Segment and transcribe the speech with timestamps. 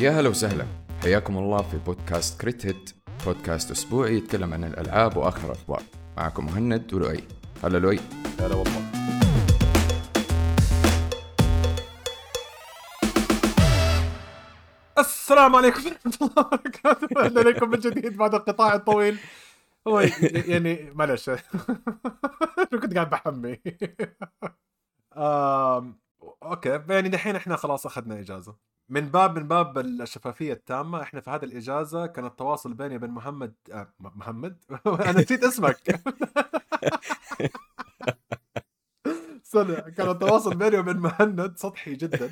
[0.00, 0.66] يا هلا وسهلا.
[1.02, 2.90] حياكم الله في بودكاست كريت هيت.
[3.26, 5.82] بودكاست أسبوعي يتكلم عن الألعاب وآخر الأخبار.
[6.16, 7.24] معكم مهند ولؤي.
[7.64, 8.00] هلا لؤي.
[8.40, 8.82] هلا والله.
[14.98, 17.24] السلام عليكم ورحمة الله وبركاته.
[17.24, 19.18] أهلا بكم من جديد بعد القطاع الطويل.
[19.88, 20.00] هو
[20.46, 21.30] يعني معلش.
[22.82, 23.60] كنت قاعد بحمي؟
[26.42, 28.70] Okay يعني دحين إحنا خلاص أخذنا إجازة.
[28.90, 33.54] من باب من باب الشفافية التامة إحنا في هذه الإجازة كان التواصل بيني وبين محمد
[33.72, 35.76] آه محمد؟ أنا نسيت اسمك.
[39.42, 42.30] sorry كان التواصل بيني وبين مهند سطحي جدا.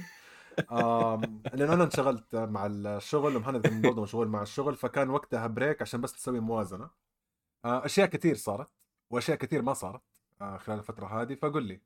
[1.55, 6.01] لأن أنا انشغلت مع الشغل ومهند كان برضه مشغول مع الشغل فكان وقتها break عشان
[6.01, 6.91] بس تسوي موازنة.
[7.65, 8.71] آه، أشياء كثير صارت
[9.11, 10.03] وأشياء كثير ما صارت
[10.41, 11.35] آه، خلال الفترة هذه.
[11.35, 11.81] فقل لي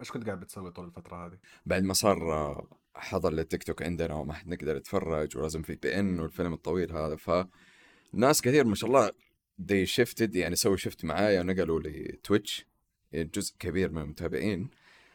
[0.00, 4.14] إيش كنت قاعد بتسوي طول الفترة هذه؟ بعد ما صار آه، حظر للتيك توك عندنا
[4.14, 9.10] وما حد نقدر يتفرج ولازم في VPN والفيلم الطويل هذا فناس كثير ما شاء الله
[9.58, 12.66] they shifted يعني سووا shift معايا ونقلوا لتويتش
[13.12, 14.70] يعني جزء كبير من المتابعين.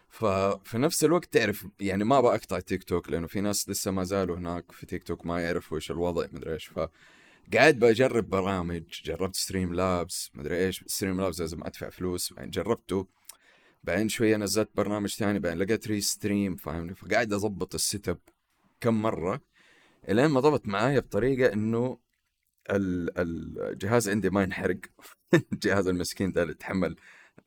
[0.10, 4.04] ففي نفس الوقت تعرف يعني ما أبغى أقطع تيك توك لأنه في ناس لسه ما
[4.04, 9.36] زالوا هناك في تيك توك ما يعرفوا إيش الوضع مدري إيش فقاعد بجرب برامج جربت
[9.36, 13.08] Streamlabs مدري إيش Streamlabs لازم أدفع فلوس بعدين جربته.
[13.84, 18.20] بعدين شوية نزلت برنامج ثاني بعدين لقيت Restream فاهمني؟ فقاعد أضبط ال setup
[18.82, 19.42] كم مرة
[20.10, 22.00] إلين ما ضبط معايا بطريقة إنه
[22.70, 23.20] ال-
[23.72, 24.78] الجهاز عندي ما ينحرق.
[25.54, 26.96] الجهاز المسكين ده اللي يتحمل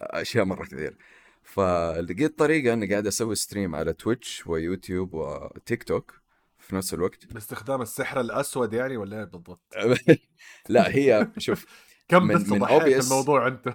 [0.01, 0.97] أشياء مرة كثير.
[1.43, 6.21] فلقيت طريقة إني قاعد أسوي stream على تويتش ويوتيوب وتيك توك
[6.59, 7.33] في نفس الوقت.
[7.33, 9.75] باستخدام السحر الأسود يعني ولا إيه بالضبط؟
[10.69, 13.75] لا هي شوف كم من- بس من OBS الموضوع انت؟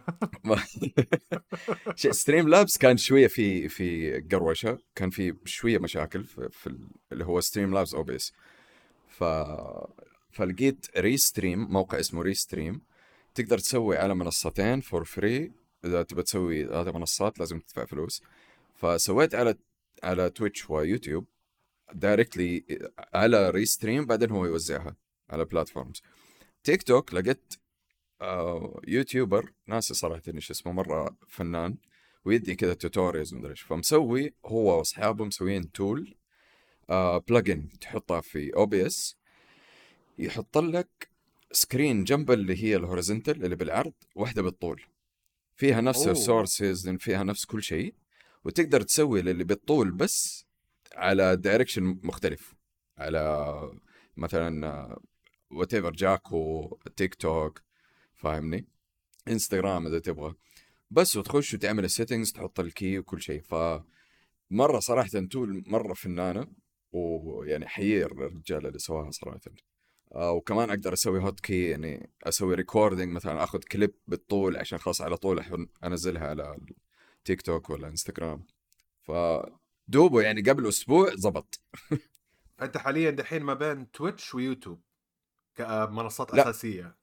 [2.11, 4.77] Streamlabs كان شوية في في قروشة.
[4.95, 8.33] كان في شوية مشاكل في, في ال- اللي هو Streamlabs OBS
[9.07, 9.23] ف
[10.31, 12.81] فلقيت Restream موقع اسمه Restream
[13.35, 15.51] تقدر تسوي على منصتين for free
[15.85, 18.21] إذا تبى تسوي هذه منصات لازم تدفع فلوس.
[18.75, 19.55] فسويت على
[20.03, 21.25] على تويتش ويوتيوب
[21.93, 22.63] directly
[23.13, 24.95] على Restream بعدين هو يوزعها
[25.29, 26.01] على platforms
[26.63, 27.53] تيك توك لقيت
[28.87, 31.77] YouTuber ناسي صراحة إيش اسمه مرة فنان
[32.25, 33.61] ويدي كذا tutorials ومدري إيش.
[33.61, 36.15] فمسوي هو وأصحابه مسويين tool
[36.89, 39.17] آه plugin تحطها في OBS
[40.17, 41.09] يحط لك
[41.51, 44.81] screen جنب اللي هي ال horizontal اللي بالعرض واحدة بالطول.
[45.55, 46.07] فيها نفس.
[46.07, 47.93] ال sources فيها نفس كل شيء
[48.45, 50.45] وتقدر تسوي للي بالطول بس
[50.95, 52.55] على direction مختلف.
[52.97, 53.57] على
[54.17, 54.97] مثلا
[55.51, 57.61] whatever جاكو تيك توك
[58.21, 58.67] فاهمني؟
[59.27, 60.33] انستغرام إذا تبغى.
[60.91, 63.41] بس وتخش وتعمل ال settings تحط ال key وكل شيء.
[63.41, 63.55] ف
[64.49, 66.47] مرة صراحة tool مرة فنانة
[66.91, 69.39] ويعني حيي الرجال اللي سواها صراحة.
[70.15, 75.17] آه وكمان أقدر أسوي hotkey يعني أسوي recording مثلا أخذ كليب بالطول عشان خلاص على
[75.17, 76.57] طول أحن- أنزلها على
[77.25, 78.45] تيك توك ولا انستغرام
[79.01, 79.11] ف
[79.87, 81.59] دوبه يعني قبل أسبوع زبط.
[82.61, 84.81] أنت حاليا دحين ما بين تويتش ويوتيوب
[85.55, 86.41] كمنصات لا.
[86.49, 87.00] أساسية.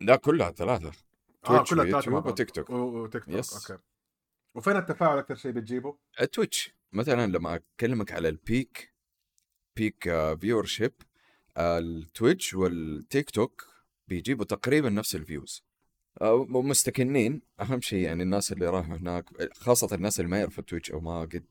[0.00, 2.26] لا كلها ثلاثة آه تويتش كلها ثلاثة ويوتيوب.
[2.26, 2.70] وتيك توك.
[2.70, 3.70] وتيك توك يس.
[3.70, 3.82] أوكي
[4.54, 5.96] وفين التفاعل أكثر شيء بتجيبه؟
[6.32, 8.94] تويتش مثلا لما أكلمك على البيك
[9.76, 10.04] بيك
[10.40, 10.92] فيور شيب
[11.58, 13.66] التويتش والتيك توك
[14.08, 15.64] بيجيبوا تقريبا نفس الفيوز
[16.20, 20.90] آه، مستكنين أهم شيء يعني الناس اللي راحوا هناك خاصة الناس اللي ما يعرفوا تويتش
[20.90, 21.44] أو ما قد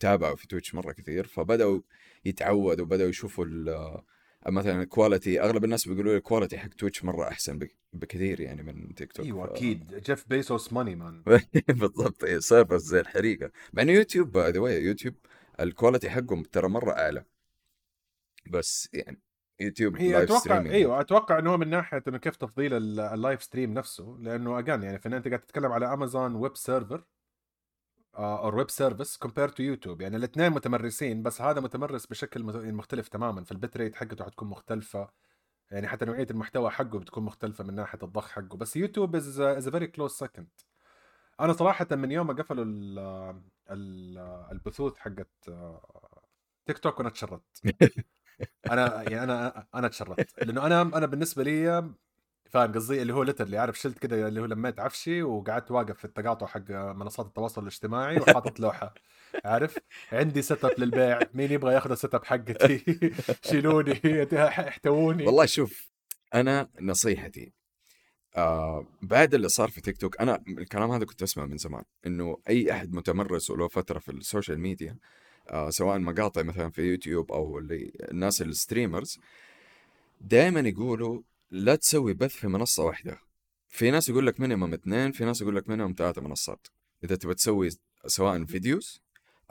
[0.00, 1.80] تابعوا في تويتش مرة كثير فبدأوا
[2.24, 4.02] يتعودوا بدأوا يشوفوا ال-
[4.48, 8.40] مثلا ال quality أغلب الناس بيقولوا لي ال quality حق تويتش مرة أحسن بك- بكثير
[8.40, 9.94] يعني من تيك توك إيوه ف- أكيد.
[9.94, 11.22] Jeff Bezos money man
[11.68, 12.24] بالضبط.
[12.24, 13.50] إيه، server زي الحريقة.
[13.72, 15.14] مع إنه يوتيوب by the way يوتيوب
[15.60, 17.24] ال quality حقهم ترى مرة أعلى.
[18.50, 19.20] بس يعني
[19.60, 23.00] يوتيوب هي live أتوقع streaming إيوه أتوقع إنه هو من ناحية إنه كيف تفضيل ال-
[23.00, 24.16] ال live stream نفسه.
[24.20, 27.04] لأنه again يعني في أنت قاعد تتكلم على Amazon Web Server
[28.16, 33.08] أو Web Service compared to يوتيوب يعني الاثنين متمرسين بس هذا متمرس بشكل مت- مختلف
[33.08, 33.44] تماما.
[33.44, 35.08] فال bitrate حقته حتكون مختلفة.
[35.70, 38.56] يعني حتى نوعية المحتوى حقه بتكون مختلفة من ناحية الضخ حقه.
[38.56, 40.48] بس يوتيوب is is very close second
[41.40, 42.98] أنا صراحة من يوم ما قفلوا ال
[43.70, 44.18] ال
[44.52, 46.22] البثوث حقت آه،
[46.66, 47.62] تيك توك وأنا تشردت.
[48.70, 50.44] أنا يعني أنا أنا تشردت.
[50.44, 51.90] لأنه أنا أنا بالنسبة لي
[52.54, 56.04] فاهم قصدي؟ اللي هو literally عارف شلت كده اللي هو لميت عفشي وقعدت واقف في
[56.04, 58.94] التقاطع حق منصات التواصل الاجتماعي وحاطط لوحة
[59.44, 59.78] عارف؟
[60.12, 62.84] عندي setup للبيع مين يبغى ياخذ ال setup حقتي؟
[63.50, 64.00] شيلوني
[64.48, 65.26] احتووني.
[65.26, 65.90] والله شوف
[66.34, 67.52] أنا نصيحتي
[68.36, 72.38] آه بعد اللي صار في تيك توك أنا الكلام هذا كنت أسمعه من زمان إنه
[72.48, 74.96] أي أحد متمرس وله فترة في ال social media
[75.50, 79.18] آه سواء مقاطع مثلا في يوتيوب أو اللي الناس ال streamers
[80.20, 83.18] دائما يقولوا لا تسوي بث في منصة واحدة.
[83.68, 86.66] في ناس يقول لك minimum اثنين في ناس يقول لك minimum ثلاثة منصات.
[87.04, 87.70] إذا تبى تسوي
[88.06, 89.02] سواء videos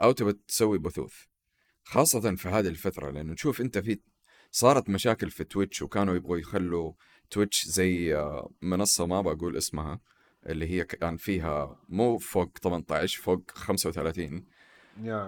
[0.02, 1.14] أو تبى تسوي بثوث.
[1.84, 4.00] خاصة في هذه الفترة لأنه نشوف أنت في
[4.52, 6.92] صارت مشاكل في تويتش وكانوا يبغوا يخلوا
[7.30, 10.00] تويتش زي آه، منصة ما بقول اسمها
[10.46, 14.44] اللي هي كان فيها مو فوق 18 فوق 35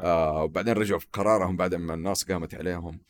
[0.05, 3.01] آه وبعدين رجعوا في قرارهم بعد ما الناس قامت عليهم.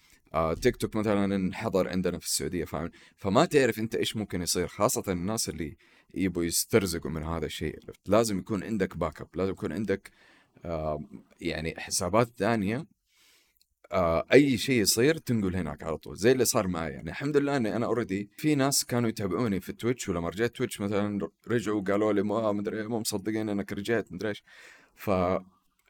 [0.60, 5.12] تيك توك مثلا انحضر عندنا في السعودية فاهم؟ فما تعرف أنت إيش ممكن يصير خاصة
[5.12, 5.76] الناس اللي
[6.14, 10.10] يبوا يسترزقوا من هذا الشيء لازم يكون عندك backup لازم يكون عندك
[10.64, 11.04] آه
[11.40, 12.86] يعني حسابات ثانية
[13.92, 16.92] آه أي شيء يصير تنقل هناك على طول زي اللي صار معي.
[16.92, 20.80] يعني الحمد لله إني أنا already في ناس كانوا يتابعوني في تويتش ولما رجعت تويتش
[20.80, 24.42] مثلا رجعوا قالوا لي ما مدري مو مصدقين إنك رجعت مدري إيش.
[24.94, 25.10] ف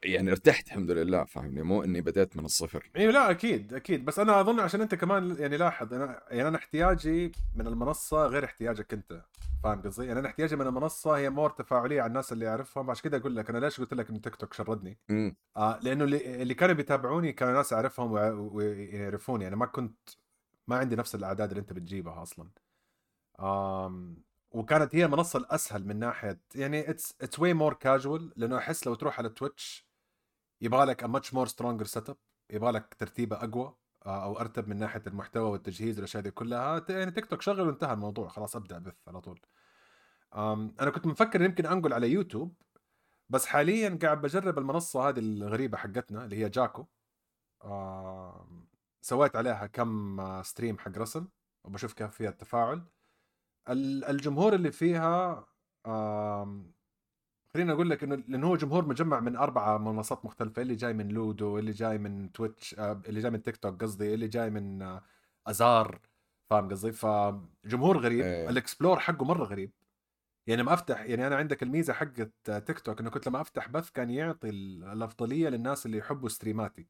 [0.03, 2.89] يعني ارتحت الحمد لله فاهمني؟ مو إني بديت من الصفر.
[2.95, 4.05] أيوه لا أكيد أكيد.
[4.05, 8.45] بس أنا أظن عشان أنت كمان يعني لاحظ أنا يعني أنا احتياجي من المنصة غير
[8.45, 9.21] احتياجك أنت.
[9.63, 12.89] فاهم قصدي؟ يعني أنا احتياجي من المنصة هي more تفاعلية على الناس اللي أعرفهم.
[12.89, 14.97] عشان كذا أقول لك أنا ليش قلت لك انه تيك توك شردني؟
[15.57, 18.11] آه لأنه اللي, اللي كانوا بيتابعوني كانوا ناس أعرفهم
[18.53, 19.47] ويعرفوني.
[19.47, 20.09] أنا ما كنت
[20.67, 22.49] ما عندي نفس الأعداد اللي أنت بتجيبها أصلا.
[23.39, 24.17] آم
[24.51, 28.95] وكانت هي المنصة الأسهل من ناحية يعني it's it's way more casual لأنه أحس لو
[28.95, 29.86] تروح على تويتش
[30.61, 32.17] يبغى لك a much more stronger setup
[32.49, 33.75] يبغى لك ترتيبة أقوى
[34.05, 36.85] آه، أو أرتب من ناحية المحتوى والتجهيز والاشياء دي كلها.
[36.89, 39.41] يعني تيك توك شغل وانتهى الموضوع خلاص أبدأ بث على طول.
[40.35, 42.61] أنا كنت مفكر يمكن أنقل على يوتيوب
[43.29, 46.85] بس حاليا قاعد بجرب المنصة هذه الغريبة حقتنا اللي هي جاكو
[49.01, 51.27] سويت عليها كم stream حق رسم
[51.63, 52.85] وبشوف كيف فيها التفاعل.
[54.09, 55.47] الجمهور اللي فيها
[57.53, 61.07] خليني أقول لك إنه لأنه هو جمهور مجمع من أربعة منصات مختلفة اللي جاي من
[61.07, 64.81] لودو اللي جاي من تويتش آه، اللي جاي من تيك توك قصدي اللي جاي من
[64.81, 65.03] آه،
[65.47, 65.99] آزار
[66.49, 68.49] فاهم قصدي؟ فجمهور غريب إيه.
[68.49, 69.71] ال explore حقه مرة غريب.
[70.47, 73.89] يعني ما أفتح يعني أنا عندك الميزة حقت تيك توك إنه كنت لما أفتح بث
[73.91, 76.87] كان يعطي الأفضلية للناس اللي يحبوا stream اتي.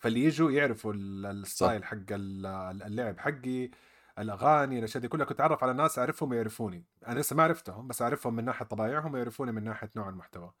[0.00, 3.70] فاللي يجوا يعرفوا ال style حق اللعب حقي
[4.18, 8.02] الأغاني الأشياء دي كلها كنت أتعرف على ناس أعرفهم ويعرفوني أنا لسه ما عرفتهم بس
[8.02, 10.52] أعرفهم من ناحية طبايعهم ويعرفوني من ناحية نوع المحتوى.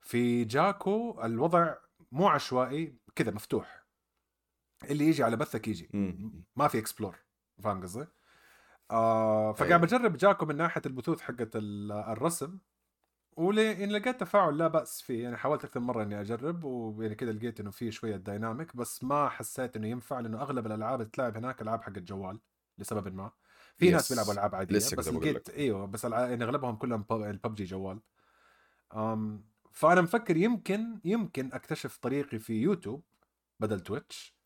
[0.00, 1.74] في جاكو الوضع
[2.12, 3.86] مو عشوائي كذا مفتوح.
[4.90, 5.90] اللي يجي على بثك يجي.
[6.56, 7.16] ما في explore
[7.62, 8.06] فاهم قصدي؟
[8.90, 9.82] آه فقاعد أيوه.
[9.82, 12.58] بجرب جاكو من ناحية البثوث حقت الرسم.
[13.36, 15.22] ولين لقيت تفاعل لا بأس فيه.
[15.22, 19.28] يعني حاولت أكثر مرة إني أجرب ويعني كذا لقيت إنه في شوية dynamic بس ما
[19.28, 22.40] حسيت إنه ينفع لأنه أغلب الألعاب اللي تلعب هناك ألعاب حق الجوال
[22.78, 23.30] لسبب ما.
[23.76, 28.00] في ناس بيلعبوا ألعاب عادية لسه بس لقيت إيوه بس يعني اغلبهم كلهم الببجي جوال.
[28.94, 33.04] أم فأنا مفكر يمكن يمكن أكتشف طريقي في يوتيوب
[33.60, 34.36] بدل تويتش.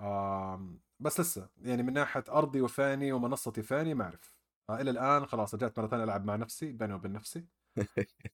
[0.00, 4.34] أم بس لسه يعني من ناحية أرضي وفاني ومنصتي فاني ما أعرف.
[4.70, 7.46] إلى الآن خلاص رجعت مرة ثانية ألعب مع نفسي بيني وبين نفسي.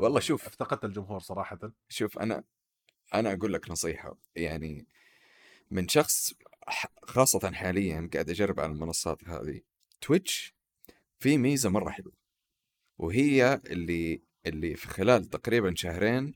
[0.00, 0.46] والله شوف.
[0.46, 1.58] افتقدت الجمهور صراحة.
[1.88, 2.44] شوف أنا
[3.14, 4.16] أنا أقول لك نصيحة.
[4.36, 4.86] يعني
[5.70, 6.34] من شخص
[7.02, 9.60] خاصة حاليا قاعد أجرب على المنصات هذه.
[10.00, 10.54] تويتش
[11.18, 12.12] في ميزة مرة حلوة
[12.98, 16.34] وهي اللي اللي في خلال تقريبا شهرين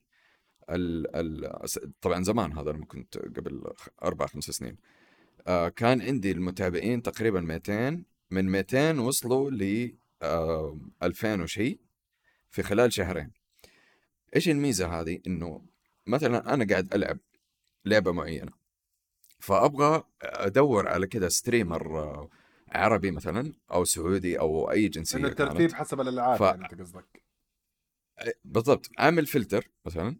[0.70, 1.60] ال ال
[2.00, 4.76] طبعا زمان هذا لما كنت قبل أربع خمس سنين
[5.46, 11.80] آه كان عندي المتابعين تقريبا 200 من 200 وصلوا ل آه 2000 وشيء
[12.50, 13.32] في خلال شهرين.
[14.36, 15.66] إيش الميزة هذه؟ إنه
[16.06, 17.18] مثلا أنا قاعد ألعب
[17.84, 18.52] لعبة معينة.
[19.38, 22.28] فأبغى أدور على كذا streamer
[22.68, 25.72] عربي مثلا أو سعودي أو أي جنسية انه الترتيب كانت.
[25.72, 26.40] حسب الالعاب ف...
[26.40, 27.22] يعني أنت قصدك.
[28.44, 30.16] بالضبط عامل فلتر مثلا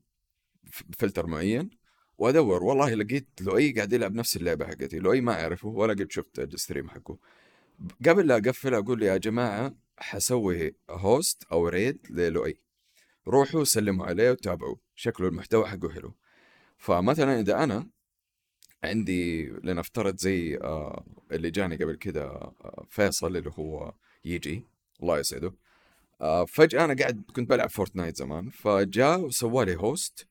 [0.99, 1.71] فلتر معين
[2.19, 2.63] وأدور.
[2.63, 6.46] والله لقيت لؤي قاعد يلعب نفس اللعبة حقتي لؤي ما أعرفه ولا قد شفت ال
[6.46, 7.19] stream حقه.
[8.07, 12.61] قبل لا أقفل أقول يا جماعة حسوي host أو raid للؤي.
[13.27, 16.15] روحوا سلموا عليه وتابعوا شكله المحتوى حقه حلو.
[16.79, 17.91] فمثلا إذا أنا
[18.85, 23.93] عندي لنفترض زي آه اللي جاني قبل كذا آه فيصل اللي هو
[24.25, 24.65] يجي
[25.03, 25.55] الله يسعده.
[26.21, 30.29] آه فجأة أنا قاعد كنت بلعب فورتنايت زمان فجاء وسوى لي host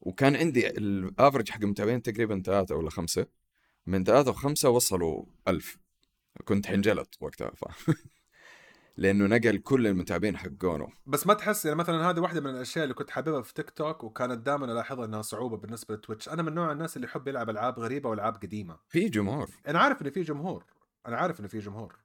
[0.00, 3.26] وكان عندي ال average حق المتابعين تقريبا ثلاثة ولا خمسة.
[3.86, 5.78] من ثلاثة وخمسة وصلوا ألف.
[6.44, 7.64] كنت حنجلط وقتها ف...
[8.96, 12.94] لأنه نقل كل المتابعين حقونه بس ما تحس يعني مثلا هذه واحدة من الأشياء اللي
[12.94, 16.28] كنت حاببها في تيك توك وكانت دائما ألاحظها إنها صعوبة بالنسبة لتويتش.
[16.28, 18.78] أنا من نوع الناس اللي يحب يلعب ألعاب غريبة وألعاب قديمة.
[18.88, 19.50] في جمهور.
[19.68, 20.64] أنا عارف انه في جمهور.
[21.06, 21.98] أنا عارف انه في جمهور.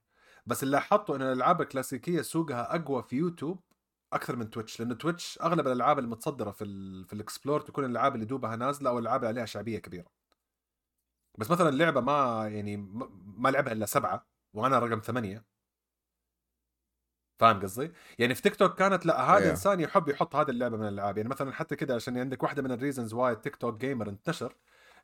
[0.45, 3.59] بس اللي لاحظته إن الألعاب الكلاسيكية سوقها أقوى في يوتيوب
[4.13, 4.79] أكثر من تويتش.
[4.79, 8.89] لأنه تويتش أغلب الألعاب المتصدرة في ال في ال explore تكون الألعاب اللي دوبها نازلة
[8.89, 10.07] أو الالعاب اللي عليها شعبية كبيرة.
[11.37, 12.77] بس مثلا اللعبه ما يعني
[13.37, 15.56] ما لعبها إلا سبعة وأنا رقم ثمانية.
[17.39, 19.51] فاهم قصدي؟ يعني في تيك توك كانت لا هذا أيوه.
[19.51, 21.17] إنسان يحب يحط هذه اللعبة من الألعاب.
[21.17, 24.55] يعني مثلا حتى كده عشان عندك واحدة من ال reasons why تيك توك gamer انتشر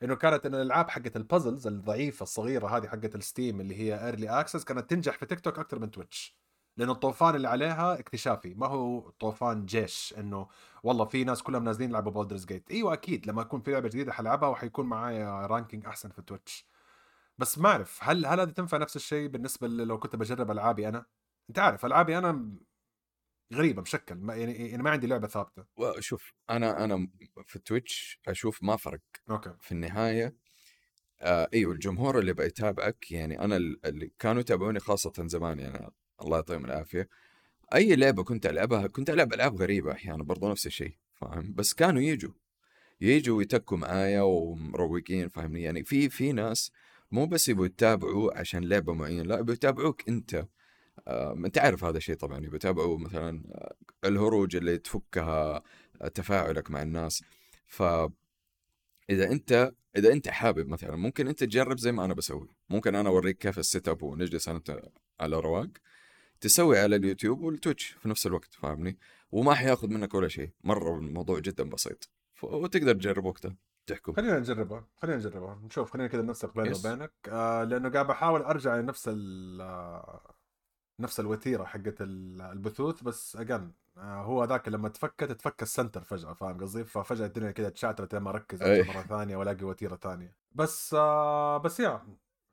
[0.03, 4.29] إنه كانت إن الألعاب حقت ال puzzles الضعيفة الصغيرة هذه حقت الستيم اللي هي early
[4.29, 6.37] access كانت تنجح في تيك توك أكثر من تويتش.
[6.77, 8.53] لأنه الطوفان اللي عليها اكتشافي.
[8.53, 10.47] ما هو طوفان جيش إنه
[10.83, 14.11] والله في ناس كلهم نازلين يلعبوا بولدرز جيت إيوه أكيد لما يكون في لعبة جديدة
[14.11, 16.67] حلعبها وحيكون معايا ranking أحسن في تويتش.
[17.37, 21.05] بس ما أعرف هل هل هذا تنفع نفس الشيء بالنسبة لو كنت بجرب ألعابي أنا؟
[21.49, 22.51] أنت عارف ألعابي أنا
[23.53, 25.65] غريبة مشكل ما يعني يعني ما عندي لعبة ثابتة.
[25.99, 27.07] شوف أنا أنا
[27.45, 29.01] في تويتش أشوف ما فرق.
[29.29, 29.53] أوكي.
[29.59, 30.35] في النهاية
[31.21, 36.65] آه إيوه الجمهور اللي بيتابعك يعني أنا اللي كانوا يتابعوني خاصة زمان يعني الله يعطيهم
[36.65, 37.09] العافية.
[37.73, 42.01] أي لعبة كنت ألعبها كنت ألعب ألعاب غريبة أحيانا برضو نفس الشيء فاهم؟ بس كانوا
[42.01, 42.33] يجوا.
[43.01, 46.71] يجوا ويتكوا معايا ومروقين فاهمني؟ يعني في في ناس
[47.11, 50.45] مو بس يبغوا يتابعوا عشان لعبة معينة لا يبغوا يتابعوك أنت.
[51.45, 53.75] أنت عارف هذا الشيء طبعا يتابعوا مثلا آه،
[54.07, 55.63] الهروج اللي تفكها
[56.01, 57.23] آه، تفاعلك مع الناس.
[57.65, 57.83] ف
[59.09, 62.47] إذا أنت إذا أنت حابب مثلا ممكن أنت تجرب زي ما أنا بسوي.
[62.69, 64.81] ممكن أنا أوريك كيف ال setup ونجلس انت
[65.19, 65.69] على رواق
[66.41, 68.97] تسوي على اليوتيوب والتويتش في نفس الوقت فاهمني؟
[69.31, 70.49] وما حياخذ منك ولا شيء.
[70.63, 72.09] مرة الموضوع جدا بسيط.
[72.43, 73.55] وتقدر تجرب وقتها.
[73.87, 74.13] تحكم.
[74.13, 74.87] خلينا نجربها.
[74.97, 75.61] خلينا نجربها.
[75.65, 75.91] نشوف.
[75.91, 77.11] خلينا كذا ننسق بيني وبينك.
[77.27, 80.32] آه لأنه قاعد بحاول أرجع لنفس آه،
[80.99, 86.33] نفس الوتيرة حقت البثوث بس again آه هو ذاك لما تفكت تفك ال center فجأة
[86.33, 90.35] فاهم قصدي؟ ففجأة الدنيا كذا shattered لما اركز مرة ثانية والاقي وتيرة ثانية.
[90.51, 92.01] بس آه بس يا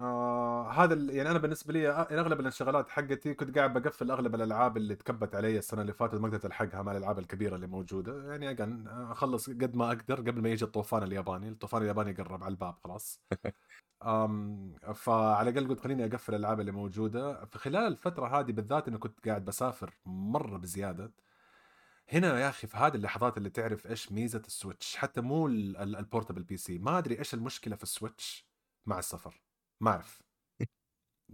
[0.01, 4.77] آه هذا يعني أنا بالنسبة لي آه، أغلب الانشغالات حقتي كنت قاعد بقفل أغلب الألعاب
[4.77, 8.31] اللي تكبت علي السنة اللي فاتت ما قدرت ألحقها مع الألعاب الكبيرة اللي موجودة.
[8.31, 11.49] يعني again أخلص قد ما أقدر قبل ما يجي الطوفان الياباني.
[11.49, 13.21] الطوفان الياباني قرب على الباب خلاص.
[14.07, 17.45] أم فعلى الأقل قلت خليني أقفل الألعاب اللي موجودة.
[17.45, 21.13] في خلال الفترة هذه بالذات انه كنت قاعد بسافر مرة بزيادة.
[22.13, 26.57] هنا يا أخي في هذه اللحظات اللي تعرف إيش ميزة السويتش حتى مو ال portable
[26.57, 28.47] PC ما أدري إيش المشكلة في السويتش
[28.87, 29.41] مع السفر.
[29.81, 30.23] ما أعرف.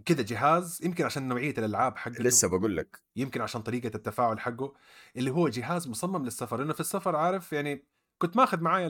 [0.05, 2.23] كذا جهاز يمكن عشان نوعية الألعاب حقته.
[2.23, 3.01] لسه بقول لك.
[3.15, 4.73] يمكن عشان طريقة التفاعل حقه.
[5.15, 6.57] اللي هو جهاز مصمم للسفر.
[6.57, 7.85] لأنه في السفر عارف يعني
[8.17, 8.87] كنت ماخذ معايا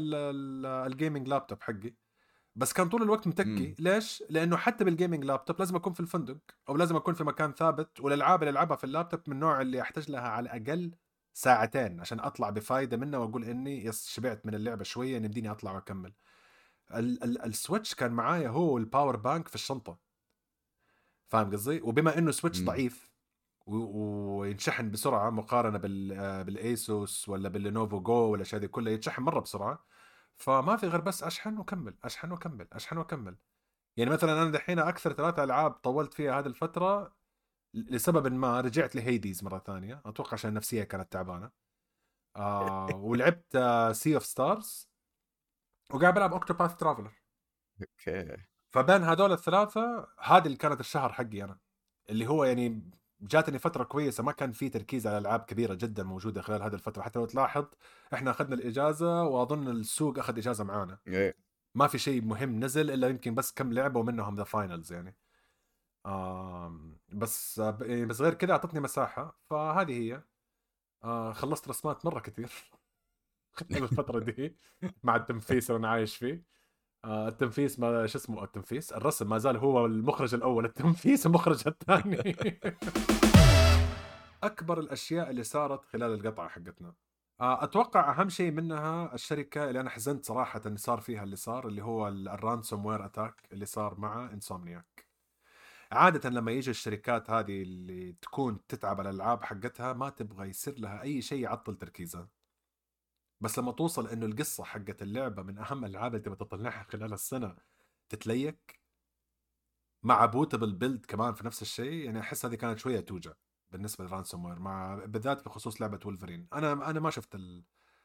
[0.87, 1.93] ال gaming laptop حقي.
[2.55, 3.75] بس كان طول الوقت متكي.
[3.79, 6.37] ليش؟ لأنه حتى بال gaming laptop لازم أكون في الفندق
[6.69, 7.99] أو لازم أكون في مكان ثابت.
[7.99, 10.95] والألعاب اللي ألعبها في اللابتوب من النوع اللي أحتاج لها على الأقل
[11.33, 16.13] ساعتين عشان أطلع بفايدة منها وأقول إني يس شبعت من اللعبة شوية يمديني أطلع وأكمل.
[16.93, 19.99] ال- ال- السويتش كان معايا هو ال power bank في الشنطة.
[21.29, 23.11] فاهم قصدي؟ وبما إنه سويتش ضعيف
[23.65, 29.39] وينشحن بسرعة مقارنة بال بال ASUS ولا بال Lenovo Go والاشياء دي كلها ينشحن مرة
[29.39, 29.85] بسرعة.
[30.37, 33.37] فما في غير بس أشحن وأكمل أشحن وأكمل أشحن وأكمل.
[33.97, 37.15] يعني مثلا أنا دحين أكثر ثلاثة ألعاب طولت فيها هذه الفترة
[37.73, 40.01] لسبب ما رجعت ل Hades مرة ثانية.
[40.05, 41.51] أتوقع عشان النفسيه كانت تعبانة.
[42.35, 43.57] آه ولعبت
[43.91, 44.86] Sea of Stars
[45.93, 47.11] وقاعد بلعب Octopath Traveler
[47.81, 48.37] okay.
[48.69, 51.59] فبين هذول الثلاثة هذه اللي كانت الشهر حقي أنا.
[52.09, 52.91] اللي هو يعني
[53.21, 57.01] جاتني فترة كويسة ما كان في تركيز على ألعاب كبيرة جدا موجودة خلال هذه الفترة.
[57.01, 57.65] حتى لو تلاحظ
[58.13, 60.99] إحنا أخذنا الإجازة وأظن السوق أخذ إجازة معانا.
[61.07, 61.35] إيه.
[61.75, 65.15] ما في شيء مهم نزل إلا يمكن بس كم لعبة ومنهم The Finals يعني.
[67.13, 69.39] بس يعني بس غير كذا أعطتني مساحة.
[69.49, 70.23] فهذه هي.
[71.03, 72.51] آه خلصت رسمات مرة كثير.
[73.61, 74.55] الفترة دي
[75.03, 76.43] مع التنفيس اللي أنا عايش فيه.
[77.05, 80.65] آه التنفيس ما شو اسمه التنفيس؟ الرسم ما زال هو المخرج الأول.
[80.65, 82.35] التنفيس المخرج الثاني.
[84.43, 86.93] أكبر الأشياء اللي صارت خلال القطعة حقتنا.
[87.41, 91.67] آه، أتوقع أهم شيء منها الشركة اللي أنا حزنت صراحة إن صار فيها اللي صار
[91.67, 95.07] اللي هو الرانسوم وير أتاك اللي صار مع إنسومنياك.
[95.91, 101.01] عادة لما يجي الشركات هذه اللي تكون تتعب على الألعاب حقتها ما تبغى يصير لها
[101.01, 102.27] أي شيء يعطل تركيزها.
[103.41, 107.55] بس لما توصل إنه القصة حقت اللعبة من أهم الألعاب اللي تبغى تطلعها خلال السنة
[108.09, 108.81] تتليك
[110.03, 113.33] مع bootable build كمان في نفس الشيء يعني أحس هذه كانت شوية توجع
[113.71, 117.37] بالنسبة ل ransomware مع بالذات بخصوص لعبة ولفرين أنا أنا ما شفت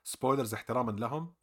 [0.05, 1.35] ال spoilers احتراما لهم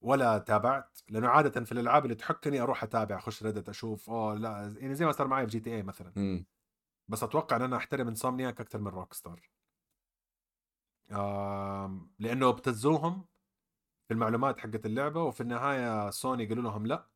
[0.00, 4.76] ولا تابعت لأنه عادة في الألعاب اللي تحكني أروح أتابع أخش Reddit أشوف أوه لا
[4.78, 6.12] يعني زي ما صار معي في GTA مثلا.
[6.16, 6.44] م.
[7.08, 9.50] بس أتوقع إن أنا أحترم Insomniac أكثر من Rockstar
[12.18, 13.24] لأنه ابتزوهم
[14.08, 17.08] في المعلومات حقت اللعبة وفي النهاية سوني قالوا لهم لا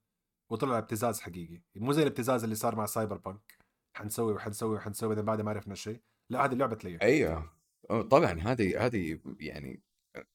[0.50, 1.60] وطلع ابتزاز حقيقي.
[1.76, 3.58] مو زي الابتزاز اللي صار مع Cyberpunk
[3.94, 6.00] حنسوي وحنسوي وحنسوي بعد ما عرفنا شيء.
[6.30, 7.50] لا هذه اللعبة تليكت أيوه.
[7.88, 9.80] طبعا هذه هذه يعني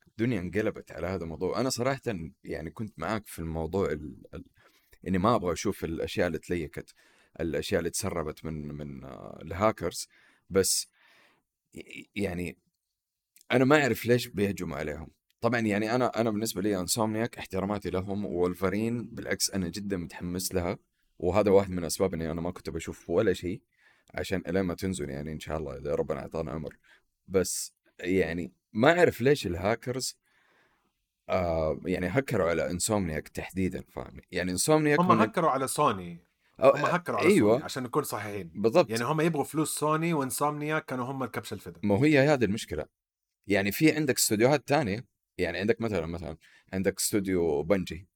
[0.07, 1.59] الدنيا انقلبت على هذا الموضوع.
[1.59, 2.01] أنا صراحة
[2.43, 4.23] يعني كنت معاك في الموضوع ال...
[4.33, 4.45] ال...
[5.07, 6.93] إني ما أبغى أشوف الأشياء اللي تليكت
[7.39, 10.07] الأشياء اللي تسربت من من آه، الهاكرز.
[10.49, 10.89] بس
[12.15, 12.57] يعني
[13.51, 15.07] أنا ما أعرف ليش بيهجموا عليهم.
[15.41, 20.77] طبعا يعني أنا أنا بالنسبة لي Insomniac احتراماتي لهم وولفرين بالعكس أنا جدا متحمس لها
[21.19, 23.61] وهذا واحد من الاسباب إني أنا ما كنت بشوف ولا شيء
[24.13, 26.77] عشان الين ما تنزل يعني إن شاء الله إذا ربنا أعطانا عمر.
[27.27, 30.17] بس يعني ما أعرف ليش الهاكرز
[31.29, 36.27] آه يعني هكروا على Insomniac تحديدا فاهمني يعني Insomniac هم هكروا على سوني
[36.59, 37.51] أو هم هكروا على أيوه.
[37.53, 38.51] سوني عشان نكون صحيحين.
[38.55, 38.89] بالضبط.
[38.89, 41.79] يعني هم يبغوا فلوس سوني و Insomniac كانوا هم الكبش الفدا.
[41.83, 42.85] ما هي هذه المشكلة.
[43.47, 45.05] يعني في عندك استوديوهات تانية؟
[45.37, 46.37] يعني عندك مثلا مثلا
[46.73, 48.07] عندك استوديو Bungie.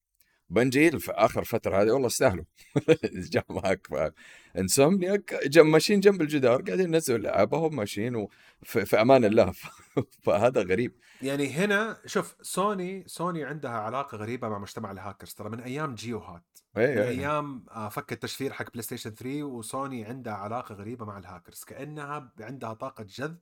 [0.52, 2.46] Bungie في آخر فترة هذه والله استاهلوا
[3.34, 4.14] جا معك
[4.58, 9.54] Insomniac Games ماشيين جنب الجدار قاعدين ينزلوا لعبهم ماشيين وفي في أمان الله.
[10.24, 10.96] فهذا غريب.
[11.22, 15.34] يعني هنا شوف سوني سوني عندها علاقة غريبة مع مجتمع الهاكرز.
[15.34, 16.44] ترى من أيام GeoHot
[16.76, 21.18] من اي اي أيام آه، فك التشفير حق PlayStation 3 وسوني عندها علاقة غريبة مع
[21.18, 21.64] الهاكرز.
[21.64, 23.38] كأنها عندها طاقة جذب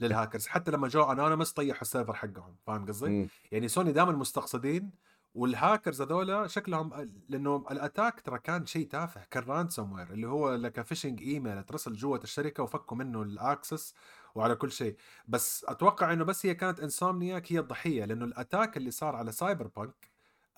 [0.00, 3.16] للهاكرز حتى لما جو Anonymous طيحوا ال server حقهم فاهم قصدي؟
[3.52, 4.90] يعني سوني دائما مستقصدين
[5.34, 6.90] والهاكرز هذول شكلهم
[7.28, 11.92] لأنه ال attack ترى كان شيء تافه كان ransomware اللي هو لك phishing email ترسل
[11.92, 13.94] جوة الشركة وفكوا منه ال access
[14.34, 14.96] وعلى كل شيء
[15.28, 19.32] بس أتوقع إنه بس هي كانت Insomniac هي الضحية لأنه ال attack اللي صار على
[19.32, 20.10] Cyberpunk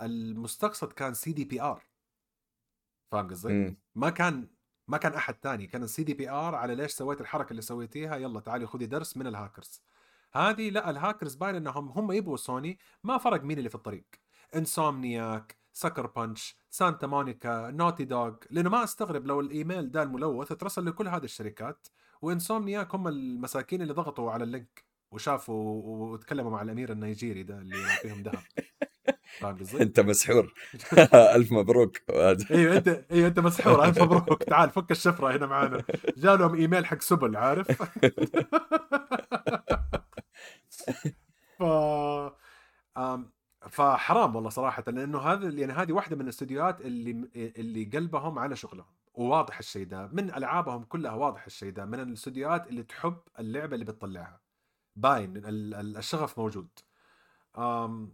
[0.02, 1.82] المستقصد كان CDPR
[3.12, 3.61] فاهم قصدي؟
[3.94, 4.49] ما كان
[4.90, 8.66] ما كان أحد تاني كان ال CDPR على ليش سويت الحركة اللي سويتيها يلا تعالي
[8.66, 9.82] خذي درس من الهاكرز.
[10.32, 14.04] هذه لا الهاكرز باين إنهم هم يبغوا سوني ما فرق مين اللي في الطريق.
[14.56, 20.87] Insomniac Sucker Punch Santa Monica Naughty Dog لأنه ما أستغرب لو الإيميل ده الملوث اترسل
[20.87, 21.87] لكل هذه الشركات
[22.22, 25.82] و Insomniac هم المساكين اللي ضغطوا على ال link وشافوا
[26.12, 28.42] وتكلموا مع الأمير النيجيري ده اللي فيهم ذهب.
[29.40, 30.54] فاهم قصدي؟ انت مسحور.
[31.37, 31.96] ألف مبروك.
[32.50, 33.84] أيوه أنت أيوه أنت مسحور.
[33.84, 34.43] ألف مبروك.
[34.43, 35.84] تعال فك الشفرة هنا معانا.
[36.16, 37.82] جالهم إيميل حق سبل عارف؟
[41.58, 41.62] ف
[43.69, 48.86] فحرام والله صراحة لأنه هذا يعني هذه واحدة من الاستديوهات اللي اللي قلبهم على شغلهم
[49.14, 50.06] وواضح الشيء ده.
[50.12, 54.40] من ألعابهم كلها واضح الشيء ده من الاستديوهات اللي تحب اللعبة اللي بتطلعها.
[54.97, 56.69] باين ال- ال- الشغف موجود.
[57.58, 58.12] آم،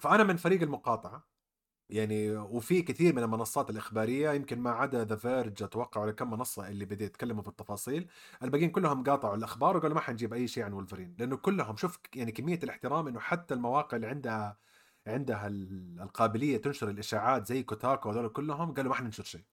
[0.00, 1.28] فأنا من فريق المقاطعة
[1.90, 6.68] يعني وفي كثير من المنصات الإخبارية يمكن ما عدا The Verge أتوقع ولا كم منصة
[6.68, 8.08] اللي بدي يتكلموا في التفاصيل
[8.42, 12.32] الباقيين كلهم قاطعوا الأخبار وقالوا ما حنجيب أي شيء عن ولفرين لأنه كلهم شوف يعني
[12.32, 14.58] كمية الاحترام إنه حتى المواقع اللي عندها
[15.06, 19.44] عندها ال- القابلية تنشر الإشاعات زي Kotaku هذول كلهم قالوا ما حننشر شيء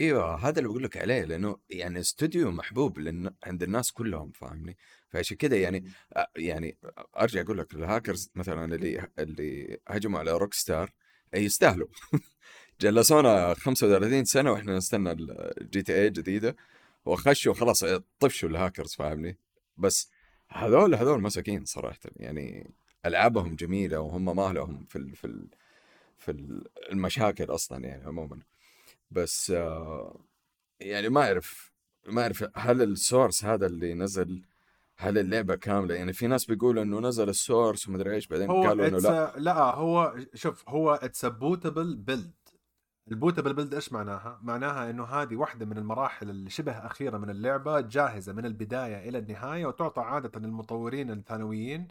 [0.00, 2.98] إيوه هذا اللي بقول لك عليه لأنه يعني استوديو محبوب.
[3.44, 4.76] عند الناس كلهم فاهمني
[5.14, 5.84] فعشان كذا يعني
[6.18, 6.78] أ- يعني
[7.16, 10.90] أرجع أقول لك الهاكرز مثلا اللي اللي هجموا على Rockstar
[11.34, 11.88] يستاهلوا.
[12.80, 16.56] جلسونا 35 سنة وإحنا نستنى ال GTA جديده
[17.04, 17.84] وخشوا خلاص
[18.20, 19.38] طفشوا الهاكرز فاهمني؟
[19.76, 20.10] بس
[20.48, 22.74] هذول هذول مساكين صراحة يعني
[23.06, 25.16] ألعابهم جميلة وهم ما لهم في ال...
[25.16, 25.48] في ال...
[26.18, 26.60] في
[26.92, 28.38] المشاكل أصلا يعني عموما.
[29.10, 30.20] بس آه،
[30.80, 31.72] يعني ما أعرف
[32.06, 34.42] ما أعرف هل ال source هذا اللي نزل
[34.96, 38.86] هل اللعبة كاملة؟ يعني في ناس بيقولوا إنه نزل ال source ومدري إيش بعدين قالوا
[38.86, 39.32] إنه لأ.
[39.36, 42.32] لأ هو شوف هو it's bootable build
[43.10, 47.30] ال bootable build إيش معناها؟ معناها إنه هذه واحدة من المراحل اللي شبه أخيرة من
[47.30, 51.88] اللعبة جاهزة من البداية إلى النهاية وتعطى عادة للمطورين الثانويين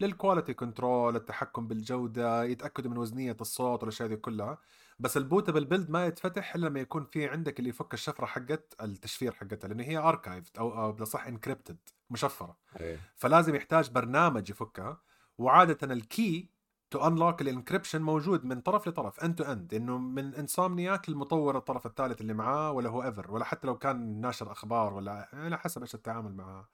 [0.00, 4.58] لل quality control، التحكم بالجودة، يتأكدوا من وزنية الصوت والأشياء دي كلها،
[4.98, 8.74] بس ال bootable build ما يتفتح إلا لما يكون في عندك اللي يفك الشفرة حقت
[8.80, 11.76] التشفير حقتها لأن هي archived أو بالاصح encrypted
[12.10, 12.56] مشفرة.
[12.80, 13.00] إيه.
[13.16, 15.00] فلازم يحتاج برنامج يفكها
[15.38, 16.54] وعاده ال key
[16.90, 21.56] to unlock ال encryption موجود من طرف لطرف end to end إنه من انسومنياك المطور
[21.56, 25.58] الطرف الثالث اللي معاه ولا هو ايفر ولا حتى لو كان ناشر أخبار ولا على
[25.58, 26.68] حسب إيش التعامل معاه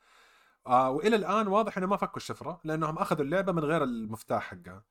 [0.67, 4.85] آه وإلى الآن واضح إنه ما فكوا الشفرة لأنهم أخذوا اللعبة من غير المفتاح حقها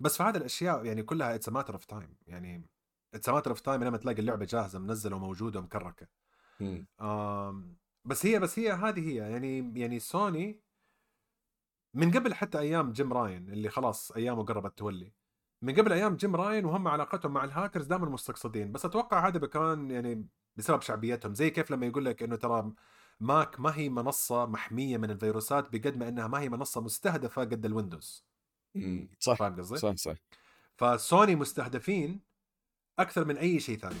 [0.00, 2.66] بس في هذه الأشياء يعني كلها it's matter of time يعني
[3.14, 6.06] it's matter of time لما تلاقي اللعبة جاهزة منزلة وموجودة ومكركة.
[6.60, 6.86] مم.
[7.00, 9.14] آم، بس هي بس هي هذه هي.
[9.14, 10.60] يعني يعني سوني
[11.94, 15.12] من قبل حتى أيام جيم راين اللي خلاص أيامه قربت تولي.
[15.62, 18.72] من قبل أيام جيم راين وهم علاقتهم مع الهاكرز دائما مستقصدين.
[18.72, 21.34] بس أتوقع هذا كان يعني بسبب شعبيتهم.
[21.34, 22.72] زي كيف لما يقول لك إنه ترى
[23.20, 27.64] ماك ما هي منصة محمية من الفيروسات بقد ما إنها ما هي منصة مستهدفة قد
[27.64, 28.24] الويندوز.
[29.18, 29.34] صح.
[29.38, 30.14] فاهم قصدي؟ صح صح.
[30.76, 32.20] فسوني مستهدفين
[33.02, 34.00] أكثر من أي شيء ثاني.